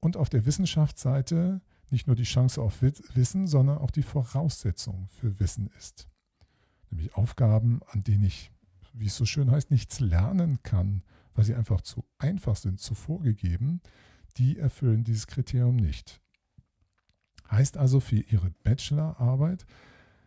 Und 0.00 0.16
auf 0.16 0.28
der 0.28 0.44
Wissenschaftsseite 0.44 1.60
nicht 1.90 2.06
nur 2.06 2.16
die 2.16 2.24
Chance 2.24 2.60
auf 2.60 2.82
Wissen, 2.82 3.46
sondern 3.46 3.78
auch 3.78 3.90
die 3.90 4.02
Voraussetzung 4.02 5.08
für 5.08 5.38
Wissen 5.38 5.70
ist. 5.78 6.08
Nämlich 6.90 7.14
Aufgaben, 7.14 7.80
an 7.88 8.02
denen 8.02 8.24
ich, 8.24 8.50
wie 8.92 9.06
es 9.06 9.16
so 9.16 9.24
schön 9.24 9.50
heißt, 9.50 9.70
nichts 9.70 10.00
lernen 10.00 10.62
kann, 10.62 11.02
weil 11.34 11.44
sie 11.44 11.54
einfach 11.54 11.80
zu 11.80 12.04
einfach 12.18 12.56
sind, 12.56 12.80
zu 12.80 12.94
vorgegeben, 12.94 13.80
die 14.38 14.58
erfüllen 14.58 15.04
dieses 15.04 15.26
Kriterium 15.26 15.76
nicht. 15.76 16.20
Heißt 17.50 17.76
also 17.76 18.00
für 18.00 18.16
Ihre 18.16 18.50
Bachelorarbeit, 18.62 19.66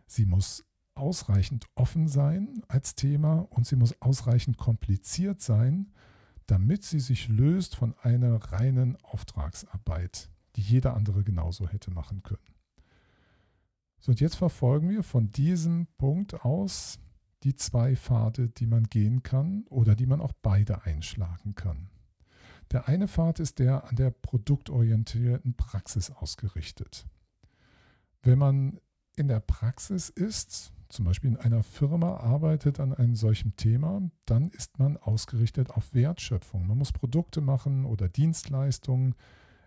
sie 0.06 0.26
muss 0.26 0.64
ausreichend 0.94 1.66
offen 1.74 2.08
sein 2.08 2.62
als 2.68 2.94
Thema 2.94 3.46
und 3.50 3.66
sie 3.66 3.76
muss 3.76 4.00
ausreichend 4.00 4.56
kompliziert 4.56 5.40
sein, 5.40 5.92
damit 6.46 6.84
sie 6.84 7.00
sich 7.00 7.28
löst 7.28 7.76
von 7.76 7.94
einer 8.02 8.36
reinen 8.52 8.96
Auftragsarbeit, 9.02 10.30
die 10.54 10.62
jeder 10.62 10.94
andere 10.94 11.24
genauso 11.24 11.68
hätte 11.68 11.90
machen 11.90 12.22
können. 12.22 12.54
So, 13.98 14.12
und 14.12 14.20
jetzt 14.20 14.36
verfolgen 14.36 14.88
wir 14.88 15.02
von 15.02 15.32
diesem 15.32 15.88
Punkt 15.98 16.44
aus 16.44 16.98
die 17.42 17.56
zwei 17.56 17.96
Pfade, 17.96 18.48
die 18.48 18.66
man 18.66 18.84
gehen 18.84 19.22
kann 19.22 19.64
oder 19.68 19.94
die 19.94 20.06
man 20.06 20.20
auch 20.20 20.32
beide 20.42 20.84
einschlagen 20.84 21.54
kann. 21.54 21.90
Der 22.72 22.88
eine 22.88 23.08
Pfad 23.08 23.40
ist 23.40 23.58
der 23.58 23.84
an 23.88 23.96
der 23.96 24.10
produktorientierten 24.10 25.54
Praxis 25.54 26.10
ausgerichtet. 26.10 27.06
Wenn 28.22 28.38
man 28.38 28.80
in 29.14 29.28
der 29.28 29.40
Praxis 29.40 30.08
ist, 30.08 30.72
zum 30.88 31.04
Beispiel 31.04 31.30
in 31.30 31.36
einer 31.36 31.62
Firma 31.62 32.16
arbeitet 32.16 32.80
an 32.80 32.92
einem 32.92 33.14
solchen 33.14 33.56
Thema, 33.56 34.02
dann 34.24 34.50
ist 34.50 34.78
man 34.78 34.96
ausgerichtet 34.96 35.70
auf 35.70 35.94
Wertschöpfung. 35.94 36.66
Man 36.66 36.78
muss 36.78 36.92
Produkte 36.92 37.40
machen 37.40 37.84
oder 37.84 38.08
Dienstleistungen 38.08 39.14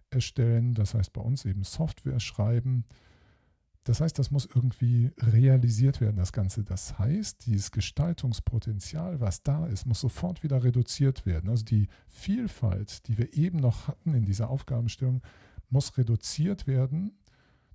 erstellen, 0.09 0.73
das 0.73 0.93
heißt 0.93 1.13
bei 1.13 1.21
uns 1.21 1.45
eben 1.45 1.63
Software 1.63 2.19
schreiben. 2.19 2.85
Das 3.89 4.02
heißt, 4.02 4.19
das 4.19 4.30
muss 4.30 4.47
irgendwie 4.54 5.12
realisiert 5.17 5.99
werden, 5.99 6.17
das 6.17 6.32
Ganze. 6.32 6.63
Das 6.63 6.99
heißt, 6.99 7.45
dieses 7.45 7.71
Gestaltungspotenzial, 7.71 9.19
was 9.19 9.43
da 9.43 9.65
ist, 9.65 9.86
muss 9.86 9.99
sofort 9.99 10.43
wieder 10.43 10.63
reduziert 10.63 11.25
werden. 11.25 11.49
Also 11.49 11.65
die 11.65 11.88
Vielfalt, 12.08 13.08
die 13.08 13.17
wir 13.17 13.34
eben 13.34 13.60
noch 13.60 13.88
hatten 13.88 14.13
in 14.13 14.25
dieser 14.25 14.49
Aufgabenstellung, 14.49 15.21
muss 15.69 15.97
reduziert 15.97 16.67
werden 16.67 17.19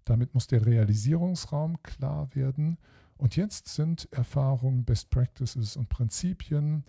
damit 0.04 0.34
muss 0.34 0.46
der 0.46 0.64
Realisierungsraum 0.64 1.82
klar 1.82 2.34
werden. 2.34 2.78
Und 3.16 3.36
jetzt 3.36 3.68
sind 3.68 4.08
Erfahrungen, 4.12 4.84
Best 4.84 5.10
Practices 5.10 5.76
und 5.76 5.88
Prinzipien 5.88 6.84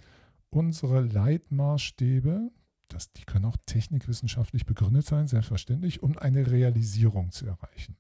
unsere 0.50 1.02
Leitmaßstäbe, 1.02 2.52
das, 2.88 3.12
die 3.12 3.24
können 3.24 3.46
auch 3.46 3.58
technikwissenschaftlich 3.66 4.66
begründet 4.66 5.06
sein, 5.06 5.28
selbstverständlich, 5.28 6.04
um 6.04 6.18
eine 6.18 6.50
Realisierung 6.50 7.32
zu 7.32 7.46
erreichen. 7.46 7.98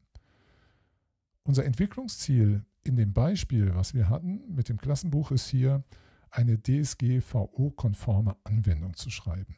Unser 1.46 1.64
Entwicklungsziel 1.64 2.66
in 2.84 2.98
dem 2.98 3.14
Beispiel, 3.14 3.74
was 3.74 3.94
wir 3.94 4.10
hatten 4.10 4.42
mit 4.54 4.68
dem 4.68 4.78
Klassenbuch, 4.78 5.32
ist 5.32 5.48
hier, 5.48 5.84
eine 6.30 6.62
DSGVO-konforme 6.62 8.36
Anwendung 8.44 8.96
zu 8.96 9.10
schreiben. 9.10 9.56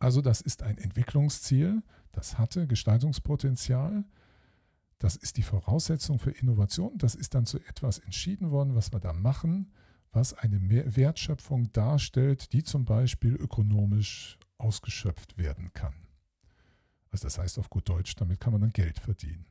Also 0.00 0.20
das 0.20 0.40
ist 0.40 0.64
ein 0.64 0.78
Entwicklungsziel, 0.78 1.82
das 2.10 2.38
hatte 2.38 2.66
Gestaltungspotenzial, 2.66 4.04
das 5.00 5.16
ist 5.16 5.38
die 5.38 5.42
Voraussetzung 5.42 6.18
für 6.18 6.30
Innovation. 6.30 6.96
Das 6.98 7.14
ist 7.14 7.34
dann 7.34 7.46
zu 7.46 7.58
etwas 7.58 7.98
entschieden 7.98 8.50
worden, 8.50 8.74
was 8.74 8.92
wir 8.92 9.00
da 9.00 9.14
machen, 9.14 9.72
was 10.12 10.34
eine 10.34 10.60
Wertschöpfung 10.94 11.72
darstellt, 11.72 12.52
die 12.52 12.62
zum 12.62 12.84
Beispiel 12.84 13.34
ökonomisch 13.34 14.38
ausgeschöpft 14.58 15.38
werden 15.38 15.72
kann. 15.72 15.94
Also 17.10 17.26
das 17.26 17.38
heißt 17.38 17.58
auf 17.58 17.70
gut 17.70 17.88
Deutsch, 17.88 18.14
damit 18.16 18.40
kann 18.40 18.52
man 18.52 18.60
dann 18.60 18.72
Geld 18.74 18.98
verdienen. 18.98 19.46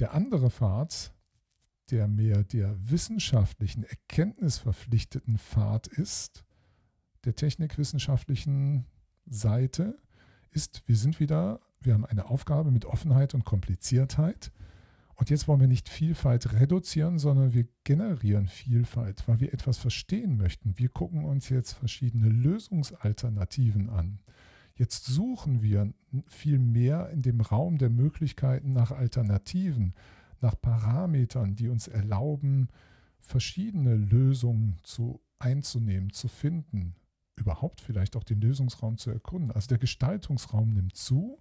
Der 0.00 0.14
andere 0.14 0.50
Pfad, 0.50 1.12
der 1.90 2.08
mehr 2.08 2.42
der 2.42 2.74
wissenschaftlichen, 2.90 3.84
erkenntnisverpflichteten 3.84 5.38
Pfad 5.38 5.86
ist, 5.86 6.44
der 7.24 7.36
technikwissenschaftlichen 7.36 8.86
Seite, 9.26 9.98
ist, 10.50 10.82
wir 10.88 10.96
sind 10.96 11.20
wieder 11.20 11.60
wir 11.82 11.94
haben 11.94 12.04
eine 12.04 12.28
Aufgabe 12.28 12.70
mit 12.70 12.84
Offenheit 12.84 13.34
und 13.34 13.44
Kompliziertheit. 13.44 14.52
Und 15.14 15.30
jetzt 15.30 15.48
wollen 15.48 15.60
wir 15.60 15.68
nicht 15.68 15.88
Vielfalt 15.88 16.52
reduzieren, 16.52 17.18
sondern 17.18 17.52
wir 17.52 17.66
generieren 17.84 18.48
Vielfalt, 18.48 19.26
weil 19.26 19.40
wir 19.40 19.52
etwas 19.52 19.78
verstehen 19.78 20.36
möchten. 20.36 20.78
Wir 20.78 20.88
gucken 20.88 21.24
uns 21.24 21.48
jetzt 21.48 21.72
verschiedene 21.72 22.28
Lösungsalternativen 22.28 23.90
an. 23.90 24.20
Jetzt 24.80 25.04
suchen 25.04 25.60
wir 25.60 25.92
viel 26.26 26.58
mehr 26.58 27.10
in 27.10 27.20
dem 27.20 27.42
Raum 27.42 27.76
der 27.76 27.90
Möglichkeiten 27.90 28.72
nach 28.72 28.92
Alternativen, 28.92 29.92
nach 30.40 30.58
Parametern, 30.58 31.54
die 31.54 31.68
uns 31.68 31.86
erlauben, 31.86 32.68
verschiedene 33.18 33.94
Lösungen 33.94 34.78
zu 34.82 35.20
einzunehmen, 35.38 36.14
zu 36.14 36.28
finden, 36.28 36.94
überhaupt 37.36 37.82
vielleicht 37.82 38.16
auch 38.16 38.24
den 38.24 38.40
Lösungsraum 38.40 38.96
zu 38.96 39.10
erkunden. 39.10 39.50
Also 39.50 39.68
der 39.68 39.76
Gestaltungsraum 39.76 40.72
nimmt 40.72 40.96
zu 40.96 41.38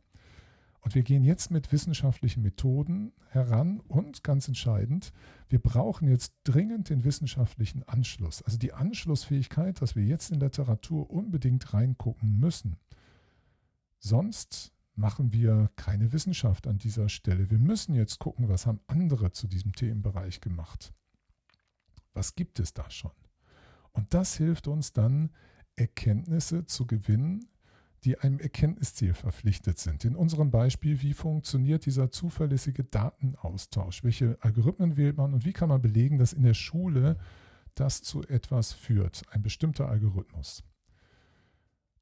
und 0.81 0.93
wir 0.93 1.03
gehen 1.03 1.23
jetzt 1.23 1.49
mit 1.49 1.71
wissenschaftlichen 1.71 2.43
Methoden 2.43 3.13
heran 3.29 3.79
und 3.87 4.21
ganz 4.21 4.49
entscheidend, 4.49 5.13
wir 5.47 5.59
brauchen 5.59 6.09
jetzt 6.09 6.33
dringend 6.43 6.89
den 6.89 7.05
wissenschaftlichen 7.05 7.83
Anschluss. 7.83 8.41
Also 8.41 8.57
die 8.57 8.73
Anschlussfähigkeit, 8.73 9.81
dass 9.81 9.95
wir 9.95 10.03
jetzt 10.03 10.29
in 10.29 10.41
Literatur 10.41 11.09
unbedingt 11.09 11.73
reingucken 11.73 12.37
müssen. 12.37 12.75
Sonst 13.99 14.73
machen 14.95 15.31
wir 15.31 15.69
keine 15.75 16.11
Wissenschaft 16.11 16.67
an 16.67 16.77
dieser 16.77 17.09
Stelle. 17.09 17.49
Wir 17.49 17.59
müssen 17.59 17.95
jetzt 17.95 18.19
gucken, 18.19 18.49
was 18.49 18.65
haben 18.65 18.81
andere 18.87 19.31
zu 19.31 19.47
diesem 19.47 19.73
Themenbereich 19.73 20.41
gemacht. 20.41 20.93
Was 22.13 22.35
gibt 22.35 22.59
es 22.59 22.73
da 22.73 22.89
schon? 22.89 23.11
Und 23.91 24.13
das 24.13 24.35
hilft 24.35 24.67
uns 24.67 24.93
dann, 24.93 25.31
Erkenntnisse 25.75 26.65
zu 26.65 26.85
gewinnen, 26.85 27.47
die 28.03 28.17
einem 28.17 28.39
Erkenntnisziel 28.39 29.13
verpflichtet 29.13 29.77
sind. 29.77 30.05
In 30.05 30.15
unserem 30.15 30.51
Beispiel, 30.51 31.01
wie 31.01 31.13
funktioniert 31.13 31.85
dieser 31.85 32.11
zuverlässige 32.11 32.83
Datenaustausch? 32.83 34.03
Welche 34.03 34.37
Algorithmen 34.41 34.95
wählt 34.97 35.17
man 35.17 35.33
und 35.33 35.45
wie 35.45 35.53
kann 35.53 35.69
man 35.69 35.81
belegen, 35.81 36.17
dass 36.17 36.33
in 36.33 36.43
der 36.43 36.53
Schule 36.53 37.17
das 37.75 38.01
zu 38.01 38.23
etwas 38.23 38.73
führt, 38.73 39.23
ein 39.31 39.41
bestimmter 39.41 39.89
Algorithmus? 39.89 40.63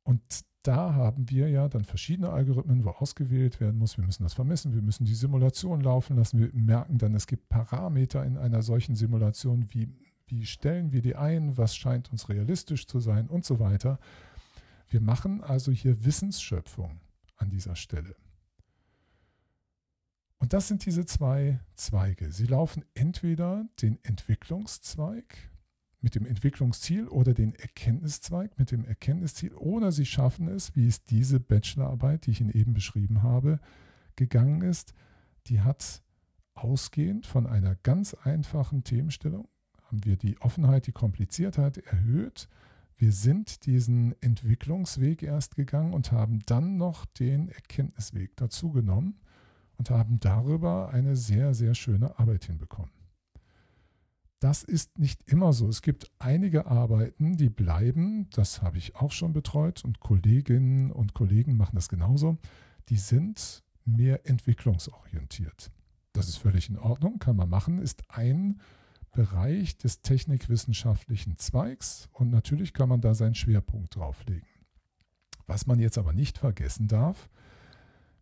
Und 0.03 0.21
da 0.67 0.93
haben 0.93 1.29
wir 1.29 1.49
ja 1.49 1.69
dann 1.69 1.85
verschiedene 1.85 2.29
Algorithmen, 2.29 2.83
wo 2.83 2.89
ausgewählt 2.89 3.61
werden 3.61 3.77
muss. 3.77 3.97
Wir 3.97 4.05
müssen 4.05 4.23
das 4.23 4.33
vermessen, 4.33 4.73
wir 4.73 4.81
müssen 4.81 5.05
die 5.05 5.15
Simulation 5.15 5.79
laufen 5.79 6.17
lassen. 6.17 6.39
Wir 6.39 6.49
merken 6.53 6.97
dann, 6.97 7.15
es 7.15 7.25
gibt 7.25 7.47
Parameter 7.47 8.25
in 8.25 8.37
einer 8.37 8.61
solchen 8.61 8.95
Simulation, 8.95 9.67
wie, 9.69 9.87
wie 10.27 10.45
stellen 10.45 10.91
wir 10.91 11.01
die 11.01 11.15
ein, 11.15 11.57
was 11.57 11.75
scheint 11.75 12.11
uns 12.11 12.27
realistisch 12.27 12.85
zu 12.85 12.99
sein 12.99 13.27
und 13.27 13.45
so 13.45 13.59
weiter. 13.59 13.97
Wir 14.89 14.99
machen 14.99 15.41
also 15.41 15.71
hier 15.71 16.03
Wissensschöpfung 16.03 16.99
an 17.37 17.49
dieser 17.49 17.77
Stelle. 17.77 18.15
Und 20.39 20.51
das 20.51 20.67
sind 20.67 20.85
diese 20.85 21.05
zwei 21.05 21.61
Zweige. 21.75 22.31
Sie 22.31 22.45
laufen 22.45 22.83
entweder 22.93 23.65
den 23.81 24.03
Entwicklungszweig 24.03 25.49
mit 26.01 26.15
dem 26.15 26.25
Entwicklungsziel 26.25 27.07
oder 27.07 27.33
den 27.33 27.55
Erkenntniszweig 27.55 28.57
mit 28.59 28.71
dem 28.71 28.85
Erkenntnisziel 28.85 29.53
oder 29.53 29.91
sie 29.91 30.05
schaffen 30.05 30.47
es, 30.47 30.75
wie 30.75 30.87
es 30.87 31.03
diese 31.03 31.39
Bachelorarbeit, 31.39 32.25
die 32.25 32.31
ich 32.31 32.41
Ihnen 32.41 32.51
eben 32.51 32.73
beschrieben 32.73 33.23
habe, 33.23 33.59
gegangen 34.15 34.61
ist, 34.61 34.93
die 35.47 35.61
hat 35.61 36.03
ausgehend 36.53 37.25
von 37.25 37.47
einer 37.47 37.75
ganz 37.75 38.13
einfachen 38.13 38.83
Themenstellung, 38.83 39.47
haben 39.83 40.05
wir 40.05 40.17
die 40.17 40.39
Offenheit, 40.41 40.87
die 40.87 40.91
Kompliziertheit 40.91 41.77
erhöht 41.77 42.47
wir 42.99 43.11
sind 43.11 43.67
diesen 43.67 44.19
Entwicklungsweg 44.23 45.21
erst 45.21 45.55
gegangen 45.55 45.93
und 45.93 46.11
haben 46.11 46.39
dann 46.47 46.77
noch 46.77 47.05
den 47.05 47.47
Erkenntnisweg 47.49 48.35
dazu 48.35 48.71
genommen 48.71 49.19
und 49.77 49.91
haben 49.91 50.19
darüber 50.19 50.89
eine 50.89 51.15
sehr, 51.15 51.53
sehr 51.53 51.75
schöne 51.75 52.17
Arbeit 52.17 52.45
hinbekommen. 52.45 52.96
Das 54.39 54.63
ist 54.63 54.99
nicht 54.99 55.21
immer 55.25 55.51
so. 55.51 55.67
Es 55.67 55.81
gibt 55.81 56.11
einige 56.19 56.67
Arbeiten, 56.67 57.37
die 57.37 57.49
bleiben, 57.49 58.29
das 58.31 58.61
habe 58.61 58.77
ich 58.77 58.95
auch 58.95 59.11
schon 59.11 59.33
betreut 59.33 59.83
und 59.83 59.99
Kolleginnen 59.99 60.91
und 60.91 61.15
Kollegen 61.15 61.57
machen 61.57 61.75
das 61.75 61.89
genauso, 61.89 62.37
die 62.89 62.97
sind 62.97 63.63
mehr 63.83 64.29
entwicklungsorientiert. 64.29 65.71
Das 66.13 66.27
ist 66.27 66.37
völlig 66.37 66.69
in 66.69 66.77
Ordnung, 66.77 67.17
kann 67.17 67.35
man 67.35 67.49
machen, 67.49 67.79
ist 67.79 68.03
ein 68.09 68.59
Bereich 69.11 69.77
des 69.77 70.01
technikwissenschaftlichen 70.01 71.37
Zweigs 71.37 72.07
und 72.11 72.29
natürlich 72.29 72.73
kann 72.73 72.89
man 72.89 73.01
da 73.01 73.15
seinen 73.15 73.35
Schwerpunkt 73.35 73.95
drauflegen. 73.95 74.47
Was 75.47 75.65
man 75.65 75.79
jetzt 75.79 75.97
aber 75.97 76.13
nicht 76.13 76.37
vergessen 76.37 76.87
darf, 76.87 77.29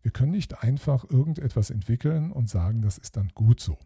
wir 0.00 0.12
können 0.12 0.32
nicht 0.32 0.62
einfach 0.62 1.04
irgendetwas 1.10 1.68
entwickeln 1.68 2.30
und 2.30 2.48
sagen, 2.48 2.80
das 2.80 2.96
ist 2.96 3.16
dann 3.16 3.28
gut 3.34 3.60
so. 3.60 3.76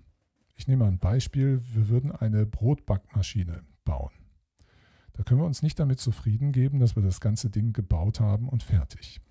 Ich 0.61 0.68
nehme 0.68 0.85
ein 0.85 0.99
Beispiel, 0.99 1.62
wir 1.73 1.88
würden 1.88 2.12
eine 2.12 2.44
Brotbackmaschine 2.44 3.62
bauen. 3.87 4.12
Da 5.14 5.23
können 5.23 5.40
wir 5.40 5.46
uns 5.46 5.62
nicht 5.62 5.81
damit 5.81 6.01
zufrieden 6.01 6.53
geben, 6.53 6.81
dass 6.81 6.96
wir 6.96 7.03
das 7.03 7.23
ganze 7.23 7.49
Ding 7.49 7.73
gebaut 7.73 8.20
haben 8.20 8.46
und 8.46 8.62
fertig. 8.62 9.23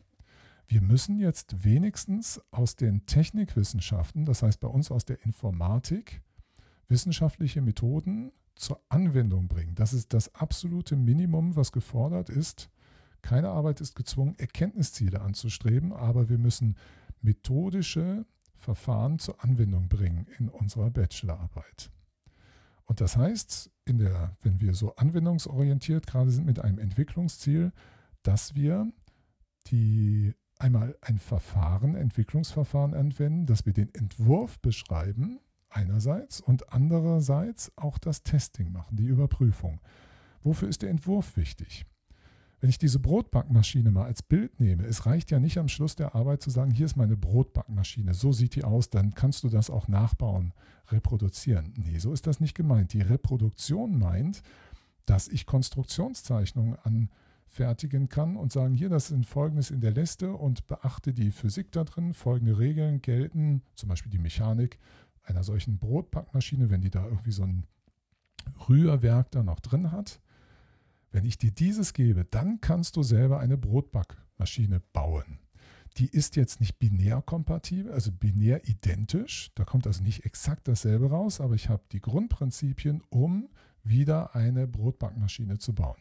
Wir 0.67 0.81
müssen 0.81 1.19
jetzt 1.19 1.63
wenigstens 1.63 2.41
aus 2.49 2.77
den 2.77 3.05
Technikwissenschaften, 3.05 4.25
das 4.25 4.41
heißt 4.41 4.59
bei 4.59 4.69
uns 4.69 4.89
aus 4.89 5.05
der 5.05 5.23
Informatik, 5.23 6.23
wissenschaftliche 6.87 7.61
Methoden 7.61 8.31
zur 8.55 8.81
Anwendung 8.89 9.47
bringen. 9.47 9.75
Das 9.75 9.93
ist 9.93 10.15
das 10.15 10.33
absolute 10.33 10.95
Minimum, 10.95 11.55
was 11.55 11.71
gefordert 11.71 12.29
ist. 12.29 12.71
Keine 13.21 13.49
Arbeit 13.49 13.81
ist 13.81 13.93
gezwungen, 13.93 14.33
Erkenntnisziele 14.39 15.21
anzustreben, 15.21 15.93
aber 15.93 16.27
wir 16.27 16.39
müssen 16.39 16.75
methodische 17.21 18.25
Verfahren 18.59 19.19
zur 19.19 19.43
Anwendung 19.43 19.87
bringen 19.87 20.27
in 20.37 20.49
unserer 20.49 20.89
Bachelorarbeit. 20.91 21.89
Und 22.85 23.01
das 23.01 23.17
heißt, 23.17 23.71
der, 23.87 24.35
wenn 24.41 24.61
wir 24.61 24.73
so 24.73 24.95
anwendungsorientiert 24.95 26.05
gerade 26.05 26.31
sind 26.31 26.45
mit 26.45 26.59
einem 26.59 26.79
Entwicklungsziel, 26.79 27.71
dass 28.23 28.55
wir 28.55 28.91
die 29.67 30.33
einmal 30.57 30.95
ein 31.01 31.19
Verfahren, 31.19 31.95
Entwicklungsverfahren 31.95 32.93
anwenden, 32.93 33.45
dass 33.45 33.65
wir 33.65 33.73
den 33.73 33.93
Entwurf 33.93 34.59
beschreiben, 34.59 35.39
einerseits 35.69 36.41
und 36.41 36.73
andererseits 36.73 37.71
auch 37.77 37.97
das 37.97 38.23
Testing 38.23 38.71
machen, 38.71 38.97
die 38.97 39.05
Überprüfung. 39.05 39.79
Wofür 40.43 40.67
ist 40.67 40.81
der 40.81 40.89
Entwurf 40.89 41.37
wichtig? 41.37 41.85
Wenn 42.59 42.69
ich 42.69 42.77
diese 42.77 42.99
Brotbackmaschine 42.99 43.89
mal 43.89 44.05
als 44.05 44.21
Bild 44.21 44.59
nehme, 44.59 44.83
es 44.83 45.05
reicht 45.05 45.31
ja 45.31 45.39
nicht 45.39 45.57
am 45.57 45.69
Schluss 45.69 45.95
der 45.95 46.13
Arbeit 46.13 46.41
zu 46.41 46.49
sagen, 46.49 46.71
hier 46.71 46.85
ist 46.85 46.97
meine 46.97 47.15
Brotbackmaschine, 47.15 48.13
so 48.13 48.33
sieht 48.33 48.55
die 48.55 48.65
aus, 48.65 48.89
dann 48.89 49.13
kannst 49.13 49.43
du 49.43 49.49
das 49.49 49.69
auch 49.69 49.87
nachbauen, 49.87 50.53
reproduzieren. 50.89 51.73
Nee, 51.77 51.99
so 51.99 52.11
ist 52.11 52.27
das 52.27 52.41
nicht 52.41 52.55
gemeint. 52.55 52.91
Die 52.91 53.01
Reproduktion 53.01 53.97
meint, 53.97 54.41
dass 55.05 55.29
ich 55.29 55.45
Konstruktionszeichnungen 55.45 56.75
anfertigen 56.83 58.09
kann 58.09 58.35
und 58.35 58.51
sagen, 58.51 58.73
hier, 58.73 58.89
das 58.89 59.07
sind 59.07 59.25
folgendes 59.25 59.71
in 59.71 59.79
der 59.79 59.91
Liste 59.91 60.33
und 60.33 60.67
beachte 60.67 61.13
die 61.13 61.31
Physik 61.31 61.71
da 61.71 61.85
drin, 61.85 62.13
folgende 62.13 62.59
Regeln 62.59 63.01
gelten, 63.01 63.61
zum 63.75 63.87
Beispiel 63.87 64.11
die 64.11 64.19
Mechanik 64.19 64.79
einer 65.23 65.43
solchen 65.43 65.77
Brotbackmaschine, 65.77 66.69
wenn 66.69 66.81
die 66.81 66.89
da 66.89 67.05
irgendwie 67.05 67.31
so 67.31 67.43
ein 67.43 67.65
Rührwerk 68.67 69.31
da 69.31 69.43
noch 69.43 69.59
drin 69.59 69.91
hat, 69.91 70.19
wenn 71.11 71.25
ich 71.25 71.37
dir 71.37 71.51
dieses 71.51 71.93
gebe, 71.93 72.25
dann 72.25 72.61
kannst 72.61 72.95
du 72.95 73.03
selber 73.03 73.39
eine 73.39 73.57
Brotbackmaschine 73.57 74.81
bauen. 74.93 75.39
Die 75.97 76.07
ist 76.07 76.35
jetzt 76.35 76.59
nicht 76.59 76.77
binär 76.79 77.21
kompatibel, 77.21 77.91
also 77.91 78.11
binär 78.11 78.67
identisch. 78.67 79.51
Da 79.55 79.65
kommt 79.65 79.87
also 79.87 80.03
nicht 80.03 80.25
exakt 80.25 80.67
dasselbe 80.67 81.09
raus, 81.09 81.41
aber 81.41 81.55
ich 81.55 81.67
habe 81.67 81.83
die 81.91 81.99
Grundprinzipien, 81.99 83.01
um 83.09 83.49
wieder 83.83 84.35
eine 84.35 84.67
Brotbackmaschine 84.67 85.57
zu 85.57 85.73
bauen. 85.73 85.97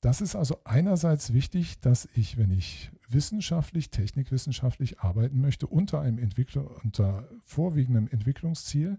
Das 0.00 0.20
ist 0.20 0.36
also 0.36 0.58
einerseits 0.64 1.32
wichtig, 1.32 1.80
dass 1.80 2.06
ich, 2.14 2.36
wenn 2.36 2.50
ich 2.50 2.92
wissenschaftlich, 3.08 3.90
technikwissenschaftlich 3.90 5.00
arbeiten 5.00 5.40
möchte, 5.40 5.66
unter 5.66 6.00
einem 6.00 6.18
Entwickler, 6.18 6.84
unter 6.84 7.28
vorwiegendem 7.44 8.08
Entwicklungsziel, 8.08 8.98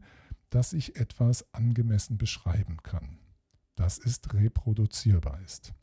dass 0.50 0.74
ich 0.74 0.96
etwas 0.96 1.54
angemessen 1.54 2.18
beschreiben 2.18 2.78
kann. 2.82 3.20
Das 3.76 3.98
ist 3.98 4.34
reproduzierbar 4.34 5.40
ist. 5.46 5.74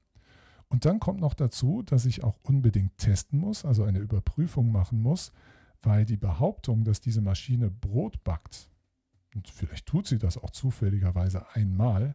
Und 0.68 0.86
dann 0.86 1.00
kommt 1.00 1.20
noch 1.20 1.34
dazu, 1.34 1.82
dass 1.82 2.06
ich 2.06 2.24
auch 2.24 2.38
unbedingt 2.42 2.96
testen 2.96 3.38
muss, 3.38 3.64
also 3.64 3.84
eine 3.84 3.98
Überprüfung 3.98 4.72
machen 4.72 5.02
muss, 5.02 5.32
weil 5.82 6.06
die 6.06 6.16
Behauptung, 6.16 6.84
dass 6.84 7.00
diese 7.00 7.20
Maschine 7.20 7.70
Brot 7.70 8.24
backt, 8.24 8.70
und 9.34 9.48
vielleicht 9.48 9.86
tut 9.86 10.06
sie 10.06 10.18
das 10.18 10.38
auch 10.38 10.50
zufälligerweise 10.50 11.46
einmal, 11.54 12.14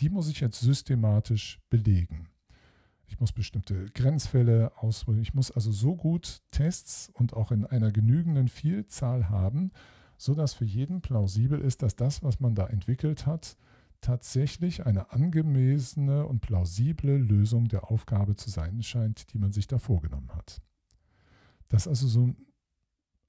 die 0.00 0.10
muss 0.10 0.28
ich 0.28 0.40
jetzt 0.40 0.60
systematisch 0.60 1.60
belegen. 1.70 2.28
Ich 3.06 3.18
muss 3.18 3.32
bestimmte 3.32 3.86
Grenzfälle 3.94 4.72
ausprobieren. 4.76 5.22
Ich 5.22 5.34
muss 5.34 5.50
also 5.50 5.72
so 5.72 5.96
gut 5.96 6.42
Tests 6.50 7.10
und 7.14 7.32
auch 7.32 7.50
in 7.52 7.64
einer 7.64 7.90
genügenden 7.90 8.48
Vielzahl 8.48 9.30
haben, 9.30 9.72
sodass 10.18 10.52
für 10.52 10.66
jeden 10.66 11.00
plausibel 11.00 11.58
ist, 11.58 11.82
dass 11.82 11.96
das, 11.96 12.22
was 12.22 12.38
man 12.38 12.54
da 12.54 12.66
entwickelt 12.66 13.24
hat, 13.24 13.56
tatsächlich 14.00 14.86
eine 14.86 15.12
angemessene 15.12 16.26
und 16.26 16.40
plausible 16.40 17.16
Lösung 17.16 17.68
der 17.68 17.90
Aufgabe 17.90 18.36
zu 18.36 18.50
sein 18.50 18.82
scheint, 18.82 19.32
die 19.32 19.38
man 19.38 19.52
sich 19.52 19.66
da 19.66 19.78
vorgenommen 19.78 20.30
hat. 20.34 20.62
Das 21.68 21.82
ist 21.82 21.88
also 21.88 22.08
so 22.08 22.22
eine 22.24 22.36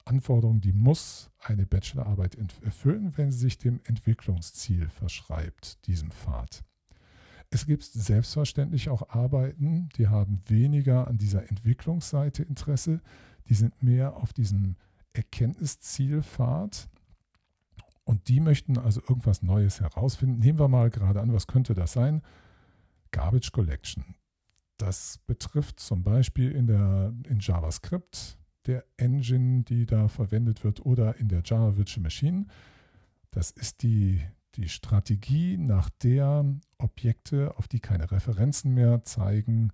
Anforderung, 0.05 0.62
die 0.62 0.73
muss 0.73 1.29
eine 1.39 1.65
Bachelorarbeit 1.65 2.38
erfüllen, 2.62 3.17
wenn 3.17 3.32
sie 3.32 3.39
sich 3.39 3.58
dem 3.58 3.82
Entwicklungsziel 3.84 4.89
verschreibt, 4.89 5.86
diesem 5.88 6.12
Pfad. 6.12 6.63
Es 7.51 7.65
gibt 7.65 7.84
selbstverständlich 7.84 8.89
auch 8.89 9.10
Arbeiten, 9.10 9.89
die 9.97 10.08
haben 10.08 10.41
weniger 10.47 11.08
an 11.08 11.17
dieser 11.17 11.49
Entwicklungsseite 11.49 12.43
Interesse, 12.43 13.01
die 13.47 13.55
sind 13.55 13.82
mehr 13.82 14.15
auf 14.17 14.34
diesem 14.34 14.75
Erkenntniszielpfad 15.13 16.88
und 18.09 18.27
die 18.27 18.39
möchten 18.39 18.77
also 18.79 19.01
irgendwas 19.01 19.43
Neues 19.43 19.81
herausfinden. 19.81 20.39
Nehmen 20.39 20.57
wir 20.57 20.67
mal 20.67 20.89
gerade 20.89 21.21
an, 21.21 21.31
was 21.31 21.45
könnte 21.45 21.75
das 21.75 21.93
sein? 21.93 22.23
Garbage 23.11 23.51
Collection. 23.51 24.15
Das 24.77 25.19
betrifft 25.27 25.79
zum 25.79 26.01
Beispiel 26.03 26.51
in, 26.51 26.65
der, 26.65 27.13
in 27.27 27.39
JavaScript, 27.39 28.37
der 28.65 28.83
Engine, 28.97 29.63
die 29.63 29.85
da 29.85 30.07
verwendet 30.07 30.63
wird, 30.63 30.83
oder 30.85 31.17
in 31.17 31.27
der 31.27 31.43
Java 31.45 31.77
Virtual 31.77 32.01
Machine. 32.01 32.47
Das 33.31 33.51
ist 33.51 33.83
die 33.83 34.21
die 34.55 34.69
Strategie, 34.69 35.57
nach 35.57 35.89
der 35.89 36.43
Objekte, 36.79 37.55
auf 37.57 37.67
die 37.67 37.79
keine 37.79 38.11
Referenzen 38.11 38.73
mehr 38.73 39.03
zeigen, 39.03 39.71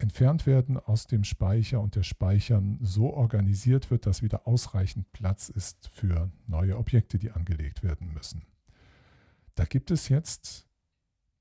entfernt 0.00 0.46
werden 0.46 0.78
aus 0.78 1.06
dem 1.06 1.24
Speicher 1.24 1.80
und 1.80 1.94
der 1.94 2.02
Speichern 2.02 2.78
so 2.80 3.12
organisiert 3.12 3.90
wird, 3.90 4.06
dass 4.06 4.22
wieder 4.22 4.46
ausreichend 4.46 5.12
Platz 5.12 5.48
ist 5.48 5.88
für 5.92 6.30
neue 6.46 6.76
Objekte, 6.78 7.18
die 7.18 7.30
angelegt 7.30 7.82
werden 7.82 8.12
müssen. 8.12 8.42
Da 9.54 9.64
gibt 9.64 9.90
es 9.90 10.08
jetzt, 10.08 10.66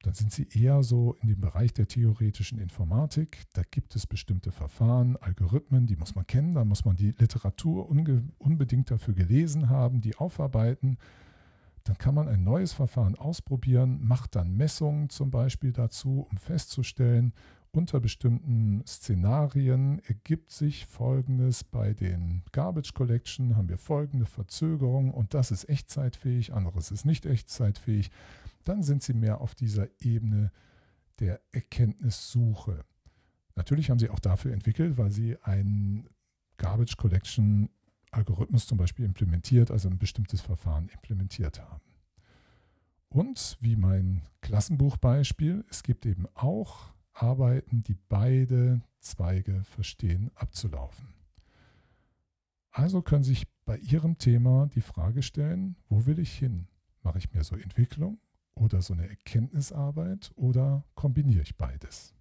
dann 0.03 0.13
sind 0.13 0.31
Sie 0.31 0.47
eher 0.53 0.83
so 0.83 1.15
in 1.21 1.27
dem 1.27 1.41
Bereich 1.41 1.73
der 1.73 1.87
theoretischen 1.87 2.59
Informatik, 2.59 3.43
da 3.53 3.63
gibt 3.69 3.95
es 3.95 4.07
bestimmte 4.07 4.51
Verfahren, 4.51 5.17
Algorithmen, 5.17 5.87
die 5.87 5.95
muss 5.95 6.15
man 6.15 6.25
kennen, 6.27 6.53
da 6.53 6.63
muss 6.63 6.85
man 6.85 6.95
die 6.95 7.11
Literatur 7.11 7.89
unbedingt 7.89 8.91
dafür 8.91 9.13
gelesen 9.13 9.69
haben, 9.69 10.01
die 10.01 10.15
aufarbeiten. 10.15 10.97
Dann 11.83 11.97
kann 11.97 12.13
man 12.13 12.27
ein 12.27 12.43
neues 12.43 12.73
Verfahren 12.73 13.15
ausprobieren, 13.15 13.99
macht 14.01 14.35
dann 14.35 14.55
Messungen 14.55 15.09
zum 15.09 15.31
Beispiel 15.31 15.71
dazu, 15.71 16.27
um 16.29 16.37
festzustellen, 16.37 17.33
unter 17.71 17.99
bestimmten 17.99 18.83
Szenarien 18.85 19.99
ergibt 20.07 20.51
sich 20.51 20.85
Folgendes. 20.85 21.63
Bei 21.63 21.93
den 21.93 22.43
Garbage 22.51 22.93
Collection 22.93 23.55
haben 23.55 23.69
wir 23.69 23.77
folgende 23.77 24.25
Verzögerung 24.25 25.11
und 25.11 25.33
das 25.33 25.51
ist 25.51 25.69
echtzeitfähig, 25.69 26.53
anderes 26.53 26.91
ist 26.91 27.05
nicht 27.05 27.25
echtzeitfähig. 27.25 28.11
Dann 28.63 28.83
sind 28.83 29.03
Sie 29.03 29.13
mehr 29.13 29.41
auf 29.41 29.55
dieser 29.55 29.87
Ebene 30.01 30.51
der 31.19 31.41
Erkenntnissuche. 31.51 32.85
Natürlich 33.55 33.89
haben 33.89 33.99
Sie 33.99 34.09
auch 34.09 34.19
dafür 34.19 34.53
entwickelt, 34.53 34.97
weil 34.97 35.11
Sie 35.11 35.37
einen 35.43 36.09
Garbage 36.57 36.97
Collection 36.97 37.69
Algorithmus 38.11 38.65
zum 38.65 38.77
Beispiel 38.77 39.05
implementiert, 39.05 39.69
also 39.69 39.89
ein 39.89 39.99
bestimmtes 39.99 40.41
Verfahren 40.41 40.89
implementiert 40.89 41.59
haben. 41.59 41.83
Und 43.09 43.57
wie 43.59 43.75
mein 43.75 44.23
Klassenbuchbeispiel, 44.41 45.65
es 45.69 45.83
gibt 45.83 46.05
eben 46.05 46.25
auch 46.35 46.91
Arbeiten, 47.13 47.83
die 47.83 47.95
beide 48.07 48.81
Zweige 48.99 49.63
verstehen, 49.63 50.31
abzulaufen. 50.35 51.07
Also 52.71 53.01
können 53.01 53.23
sich 53.23 53.47
bei 53.65 53.77
Ihrem 53.77 54.17
Thema 54.17 54.67
die 54.73 54.81
Frage 54.81 55.21
stellen, 55.21 55.75
wo 55.89 56.05
will 56.05 56.19
ich 56.19 56.31
hin? 56.31 56.67
Mache 57.03 57.17
ich 57.17 57.33
mehr 57.33 57.43
so 57.43 57.55
Entwicklung 57.55 58.19
oder 58.55 58.81
so 58.81 58.93
eine 58.93 59.07
Erkenntnisarbeit 59.09 60.31
oder 60.35 60.83
kombiniere 60.95 61.41
ich 61.41 61.57
beides? 61.57 62.13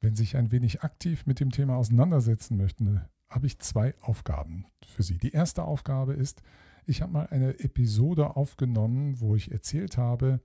Wenn 0.00 0.14
Sie 0.14 0.22
sich 0.22 0.36
ein 0.36 0.52
wenig 0.52 0.82
aktiv 0.82 1.26
mit 1.26 1.40
dem 1.40 1.50
Thema 1.50 1.76
auseinandersetzen 1.76 2.56
möchten, 2.56 3.02
habe 3.28 3.46
ich 3.46 3.58
zwei 3.58 3.94
Aufgaben 4.00 4.66
für 4.86 5.02
Sie. 5.02 5.18
Die 5.18 5.32
erste 5.32 5.64
Aufgabe 5.64 6.14
ist, 6.14 6.42
ich 6.88 7.02
habe 7.02 7.12
mal 7.12 7.26
eine 7.26 7.58
Episode 7.60 8.36
aufgenommen, 8.36 9.20
wo 9.20 9.36
ich 9.36 9.52
erzählt 9.52 9.98
habe, 9.98 10.40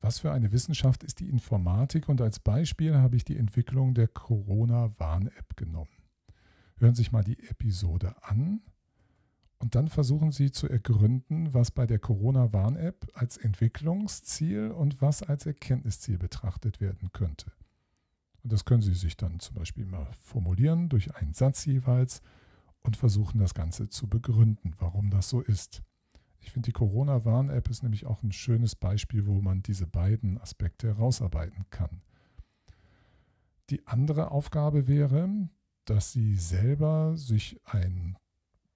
was 0.00 0.18
für 0.18 0.32
eine 0.32 0.52
Wissenschaft 0.52 1.04
ist 1.04 1.20
die 1.20 1.28
Informatik 1.28 2.08
und 2.08 2.20
als 2.20 2.40
Beispiel 2.40 2.96
habe 2.96 3.16
ich 3.16 3.24
die 3.24 3.36
Entwicklung 3.36 3.94
der 3.94 4.08
Corona-Warn-App 4.08 5.56
genommen. 5.56 5.90
Hören 6.78 6.94
Sie 6.94 7.02
sich 7.02 7.12
mal 7.12 7.24
die 7.24 7.38
Episode 7.48 8.14
an 8.22 8.60
und 9.58 9.74
dann 9.74 9.88
versuchen 9.88 10.32
Sie 10.32 10.50
zu 10.50 10.68
ergründen, 10.68 11.54
was 11.54 11.70
bei 11.70 11.86
der 11.86 11.98
Corona-Warn-App 11.98 13.06
als 13.14 13.36
Entwicklungsziel 13.36 14.70
und 14.70 15.00
was 15.00 15.22
als 15.22 15.46
Erkenntnisziel 15.46 16.18
betrachtet 16.18 16.80
werden 16.80 17.10
könnte. 17.12 17.52
Und 18.42 18.52
das 18.52 18.64
können 18.64 18.82
Sie 18.82 18.94
sich 18.94 19.16
dann 19.16 19.40
zum 19.40 19.54
Beispiel 19.54 19.86
mal 19.86 20.08
formulieren 20.22 20.88
durch 20.88 21.14
einen 21.14 21.32
Satz 21.32 21.64
jeweils 21.64 22.22
und 22.86 22.96
versuchen 22.96 23.38
das 23.38 23.54
Ganze 23.54 23.88
zu 23.88 24.06
begründen, 24.06 24.74
warum 24.78 25.10
das 25.10 25.28
so 25.28 25.40
ist. 25.40 25.82
Ich 26.40 26.52
finde, 26.52 26.68
die 26.68 26.72
Corona-Warn-App 26.72 27.68
ist 27.68 27.82
nämlich 27.82 28.06
auch 28.06 28.22
ein 28.22 28.30
schönes 28.30 28.76
Beispiel, 28.76 29.26
wo 29.26 29.40
man 29.42 29.62
diese 29.62 29.86
beiden 29.86 30.38
Aspekte 30.38 30.86
herausarbeiten 30.86 31.66
kann. 31.70 32.02
Die 33.70 33.84
andere 33.88 34.30
Aufgabe 34.30 34.86
wäre, 34.86 35.28
dass 35.84 36.12
Sie 36.12 36.36
selber 36.36 37.16
sich 37.16 37.60
ein, 37.64 38.16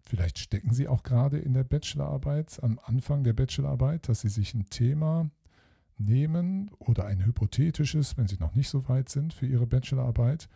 vielleicht 0.03 0.41
stecken 0.41 0.73
Sie 0.73 0.89
auch 0.89 1.05
gerade 1.05 1.39
in 1.39 1.55
der 1.55 1.63
Bachelorarbeit, 1.63 2.61
am 2.63 2.81
Anfang 2.83 3.23
der 3.23 3.35
Bachelorarbeit, 3.35 4.09
dass 4.09 4.23
Sie 4.23 4.29
sich 4.29 4.53
ein 4.55 4.67
Thema 4.67 5.31
nehmen 5.97 6.73
oder 6.79 7.07
ein 7.07 7.25
hypothetisches, 7.25 8.17
wenn 8.17 8.27
Sie 8.27 8.39
noch 8.39 8.57
nicht 8.57 8.69
so 8.69 8.89
weit 8.89 9.09
sind 9.09 9.33
für 9.33 9.47
Ihre 9.47 9.69
Bachelorarbeit, 9.69 10.49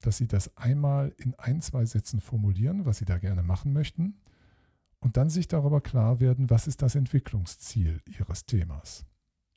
dass 0.00 0.18
Sie 0.18 0.26
das 0.26 0.56
einmal 0.56 1.14
in 1.18 1.34
ein, 1.34 1.60
zwei 1.60 1.84
Sätzen 1.84 2.20
formulieren, 2.20 2.84
was 2.84 2.98
Sie 2.98 3.04
da 3.04 3.18
gerne 3.18 3.42
machen 3.42 3.72
möchten, 3.72 4.20
und 5.00 5.16
dann 5.18 5.28
sich 5.28 5.48
darüber 5.48 5.80
klar 5.80 6.20
werden, 6.20 6.48
was 6.48 6.66
ist 6.66 6.80
das 6.80 6.94
Entwicklungsziel 6.94 8.00
Ihres 8.06 8.46
Themas. 8.46 9.04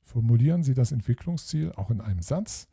Formulieren 0.02 0.64
Sie 0.64 0.74
das 0.74 0.92
Entwicklungsziel 0.92 1.72
auch 1.74 1.90
in 1.90 2.02
einem 2.02 2.22
Satz 2.22 2.68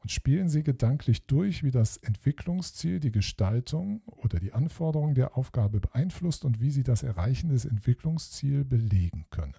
und 0.00 0.10
spielen 0.10 0.50
Sie 0.50 0.62
gedanklich 0.62 1.26
durch, 1.26 1.62
wie 1.62 1.70
das 1.70 1.96
Entwicklungsziel 1.96 3.00
die 3.00 3.10
Gestaltung 3.10 4.02
oder 4.06 4.38
die 4.38 4.52
Anforderungen 4.52 5.14
der 5.14 5.36
Aufgabe 5.36 5.80
beeinflusst 5.80 6.44
und 6.44 6.60
wie 6.60 6.70
Sie 6.70 6.82
das 6.82 7.02
Erreichen 7.02 7.48
des 7.48 7.64
Entwicklungsziels 7.64 8.68
belegen 8.68 9.24
können. 9.30 9.54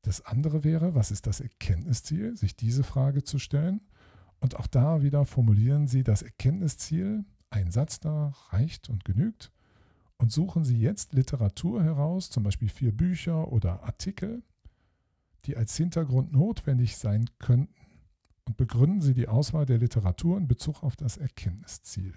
Das 0.00 0.24
andere 0.24 0.64
wäre, 0.64 0.94
was 0.94 1.10
ist 1.10 1.26
das 1.26 1.40
Erkenntnisziel, 1.40 2.36
sich 2.36 2.56
diese 2.56 2.84
Frage 2.84 3.24
zu 3.24 3.38
stellen 3.38 3.80
und 4.40 4.56
auch 4.56 4.66
da 4.66 5.02
wieder 5.02 5.24
formulieren 5.24 5.86
Sie 5.86 6.02
das 6.02 6.22
Erkenntnisziel. 6.22 7.24
Ein 7.50 7.70
Satz 7.70 8.00
da 8.00 8.32
reicht 8.50 8.88
und 8.88 9.04
genügt. 9.04 9.52
Und 10.18 10.32
suchen 10.32 10.64
Sie 10.64 10.78
jetzt 10.78 11.12
Literatur 11.12 11.82
heraus, 11.82 12.30
zum 12.30 12.42
Beispiel 12.42 12.68
vier 12.68 12.92
Bücher 12.92 13.52
oder 13.52 13.82
Artikel, 13.82 14.42
die 15.44 15.56
als 15.56 15.76
Hintergrund 15.76 16.32
notwendig 16.32 16.96
sein 16.96 17.26
könnten. 17.38 17.74
Und 18.44 18.56
begründen 18.56 19.00
Sie 19.00 19.14
die 19.14 19.28
Auswahl 19.28 19.66
der 19.66 19.78
Literatur 19.78 20.38
in 20.38 20.48
Bezug 20.48 20.82
auf 20.82 20.96
das 20.96 21.16
Erkenntnisziel. 21.16 22.14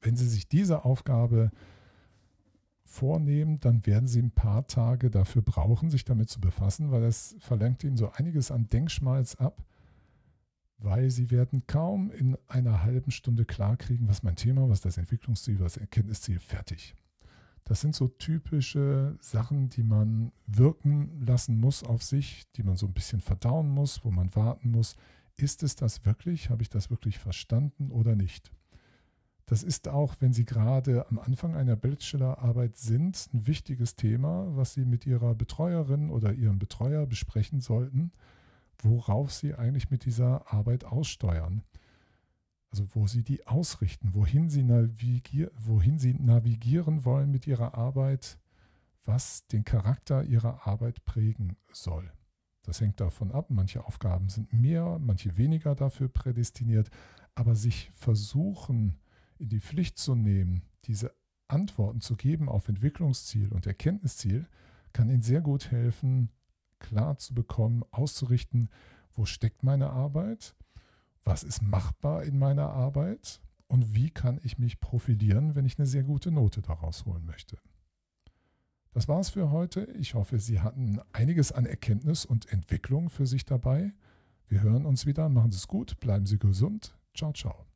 Wenn 0.00 0.16
Sie 0.16 0.28
sich 0.28 0.48
diese 0.48 0.84
Aufgabe 0.84 1.50
vornehmen, 2.84 3.60
dann 3.60 3.86
werden 3.86 4.06
Sie 4.06 4.20
ein 4.20 4.30
paar 4.30 4.66
Tage 4.66 5.10
dafür 5.10 5.42
brauchen, 5.42 5.90
sich 5.90 6.04
damit 6.04 6.28
zu 6.28 6.40
befassen, 6.40 6.90
weil 6.90 7.04
es 7.04 7.36
verlangt 7.38 7.84
Ihnen 7.84 7.96
so 7.96 8.10
einiges 8.10 8.50
an 8.50 8.66
Denkschmalz 8.66 9.34
ab 9.36 9.62
weil 10.78 11.10
sie 11.10 11.30
werden 11.30 11.66
kaum 11.66 12.10
in 12.10 12.36
einer 12.48 12.82
halben 12.82 13.10
Stunde 13.10 13.44
klarkriegen, 13.44 14.08
was 14.08 14.22
mein 14.22 14.36
Thema, 14.36 14.68
was 14.68 14.80
das 14.80 14.98
Entwicklungsziel, 14.98 15.60
was 15.60 15.74
das 15.74 15.82
Erkenntnisziel, 15.82 16.38
fertig. 16.38 16.94
Das 17.64 17.80
sind 17.80 17.94
so 17.94 18.08
typische 18.08 19.16
Sachen, 19.20 19.70
die 19.70 19.82
man 19.82 20.32
wirken 20.46 21.24
lassen 21.24 21.58
muss 21.58 21.82
auf 21.82 22.02
sich, 22.02 22.44
die 22.52 22.62
man 22.62 22.76
so 22.76 22.86
ein 22.86 22.92
bisschen 22.92 23.22
verdauen 23.22 23.70
muss, 23.70 24.04
wo 24.04 24.10
man 24.10 24.34
warten 24.34 24.70
muss. 24.70 24.96
Ist 25.36 25.62
es 25.62 25.74
das 25.74 26.04
wirklich? 26.04 26.50
Habe 26.50 26.62
ich 26.62 26.68
das 26.68 26.90
wirklich 26.90 27.18
verstanden 27.18 27.90
oder 27.90 28.16
nicht? 28.16 28.52
Das 29.46 29.62
ist 29.62 29.88
auch, 29.88 30.14
wenn 30.20 30.32
Sie 30.32 30.44
gerade 30.44 31.06
am 31.08 31.18
Anfang 31.18 31.54
einer 31.54 31.76
Bachelorarbeit 31.76 32.76
sind, 32.76 33.28
ein 33.32 33.46
wichtiges 33.46 33.94
Thema, 33.94 34.46
was 34.56 34.74
Sie 34.74 34.84
mit 34.84 35.06
Ihrer 35.06 35.34
Betreuerin 35.34 36.10
oder 36.10 36.32
Ihrem 36.32 36.58
Betreuer 36.58 37.06
besprechen 37.06 37.60
sollten 37.60 38.12
worauf 38.78 39.32
sie 39.32 39.54
eigentlich 39.54 39.90
mit 39.90 40.04
dieser 40.04 40.52
Arbeit 40.52 40.84
aussteuern. 40.84 41.62
Also 42.70 42.86
wo 42.94 43.06
sie 43.06 43.22
die 43.22 43.46
ausrichten, 43.46 44.14
wohin 44.14 44.48
sie, 44.50 44.64
navigier 44.64 45.50
wohin 45.56 45.98
sie 45.98 46.14
navigieren 46.14 47.04
wollen 47.04 47.30
mit 47.30 47.46
ihrer 47.46 47.74
Arbeit, 47.74 48.38
was 49.04 49.46
den 49.46 49.64
Charakter 49.64 50.24
ihrer 50.24 50.66
Arbeit 50.66 51.04
prägen 51.04 51.56
soll. 51.72 52.10
Das 52.62 52.80
hängt 52.80 52.98
davon 52.98 53.30
ab, 53.30 53.50
manche 53.50 53.84
Aufgaben 53.84 54.28
sind 54.28 54.52
mehr, 54.52 54.98
manche 54.98 55.36
weniger 55.36 55.74
dafür 55.74 56.08
prädestiniert, 56.08 56.90
aber 57.34 57.54
sich 57.54 57.90
versuchen, 57.94 58.98
in 59.38 59.50
die 59.50 59.60
Pflicht 59.60 59.98
zu 59.98 60.14
nehmen, 60.14 60.62
diese 60.84 61.14
Antworten 61.48 62.00
zu 62.00 62.16
geben 62.16 62.48
auf 62.48 62.68
Entwicklungsziel 62.68 63.52
und 63.52 63.66
Erkenntnisziel, 63.66 64.48
kann 64.92 65.10
Ihnen 65.10 65.22
sehr 65.22 65.40
gut 65.40 65.70
helfen, 65.70 66.30
klar 66.84 67.16
zu 67.16 67.34
bekommen, 67.34 67.82
auszurichten, 67.90 68.68
wo 69.14 69.24
steckt 69.24 69.62
meine 69.62 69.90
Arbeit, 69.90 70.54
was 71.24 71.42
ist 71.42 71.62
machbar 71.62 72.24
in 72.24 72.38
meiner 72.38 72.70
Arbeit 72.70 73.40
und 73.66 73.94
wie 73.94 74.10
kann 74.10 74.40
ich 74.42 74.58
mich 74.58 74.80
profilieren, 74.80 75.54
wenn 75.54 75.64
ich 75.64 75.78
eine 75.78 75.86
sehr 75.86 76.02
gute 76.02 76.30
Note 76.30 76.60
daraus 76.62 77.06
holen 77.06 77.24
möchte. 77.24 77.58
Das 78.92 79.08
war's 79.08 79.30
für 79.30 79.50
heute. 79.50 79.84
Ich 79.98 80.14
hoffe, 80.14 80.38
Sie 80.38 80.60
hatten 80.60 81.00
einiges 81.12 81.50
an 81.50 81.66
Erkenntnis 81.66 82.24
und 82.24 82.52
Entwicklung 82.52 83.10
für 83.10 83.26
sich 83.26 83.44
dabei. 83.44 83.92
Wir 84.46 84.62
hören 84.62 84.86
uns 84.86 85.06
wieder. 85.06 85.28
Machen 85.28 85.50
Sie 85.50 85.56
es 85.56 85.66
gut, 85.66 85.98
bleiben 85.98 86.26
Sie 86.26 86.38
gesund. 86.38 86.96
Ciao, 87.14 87.32
ciao. 87.32 87.73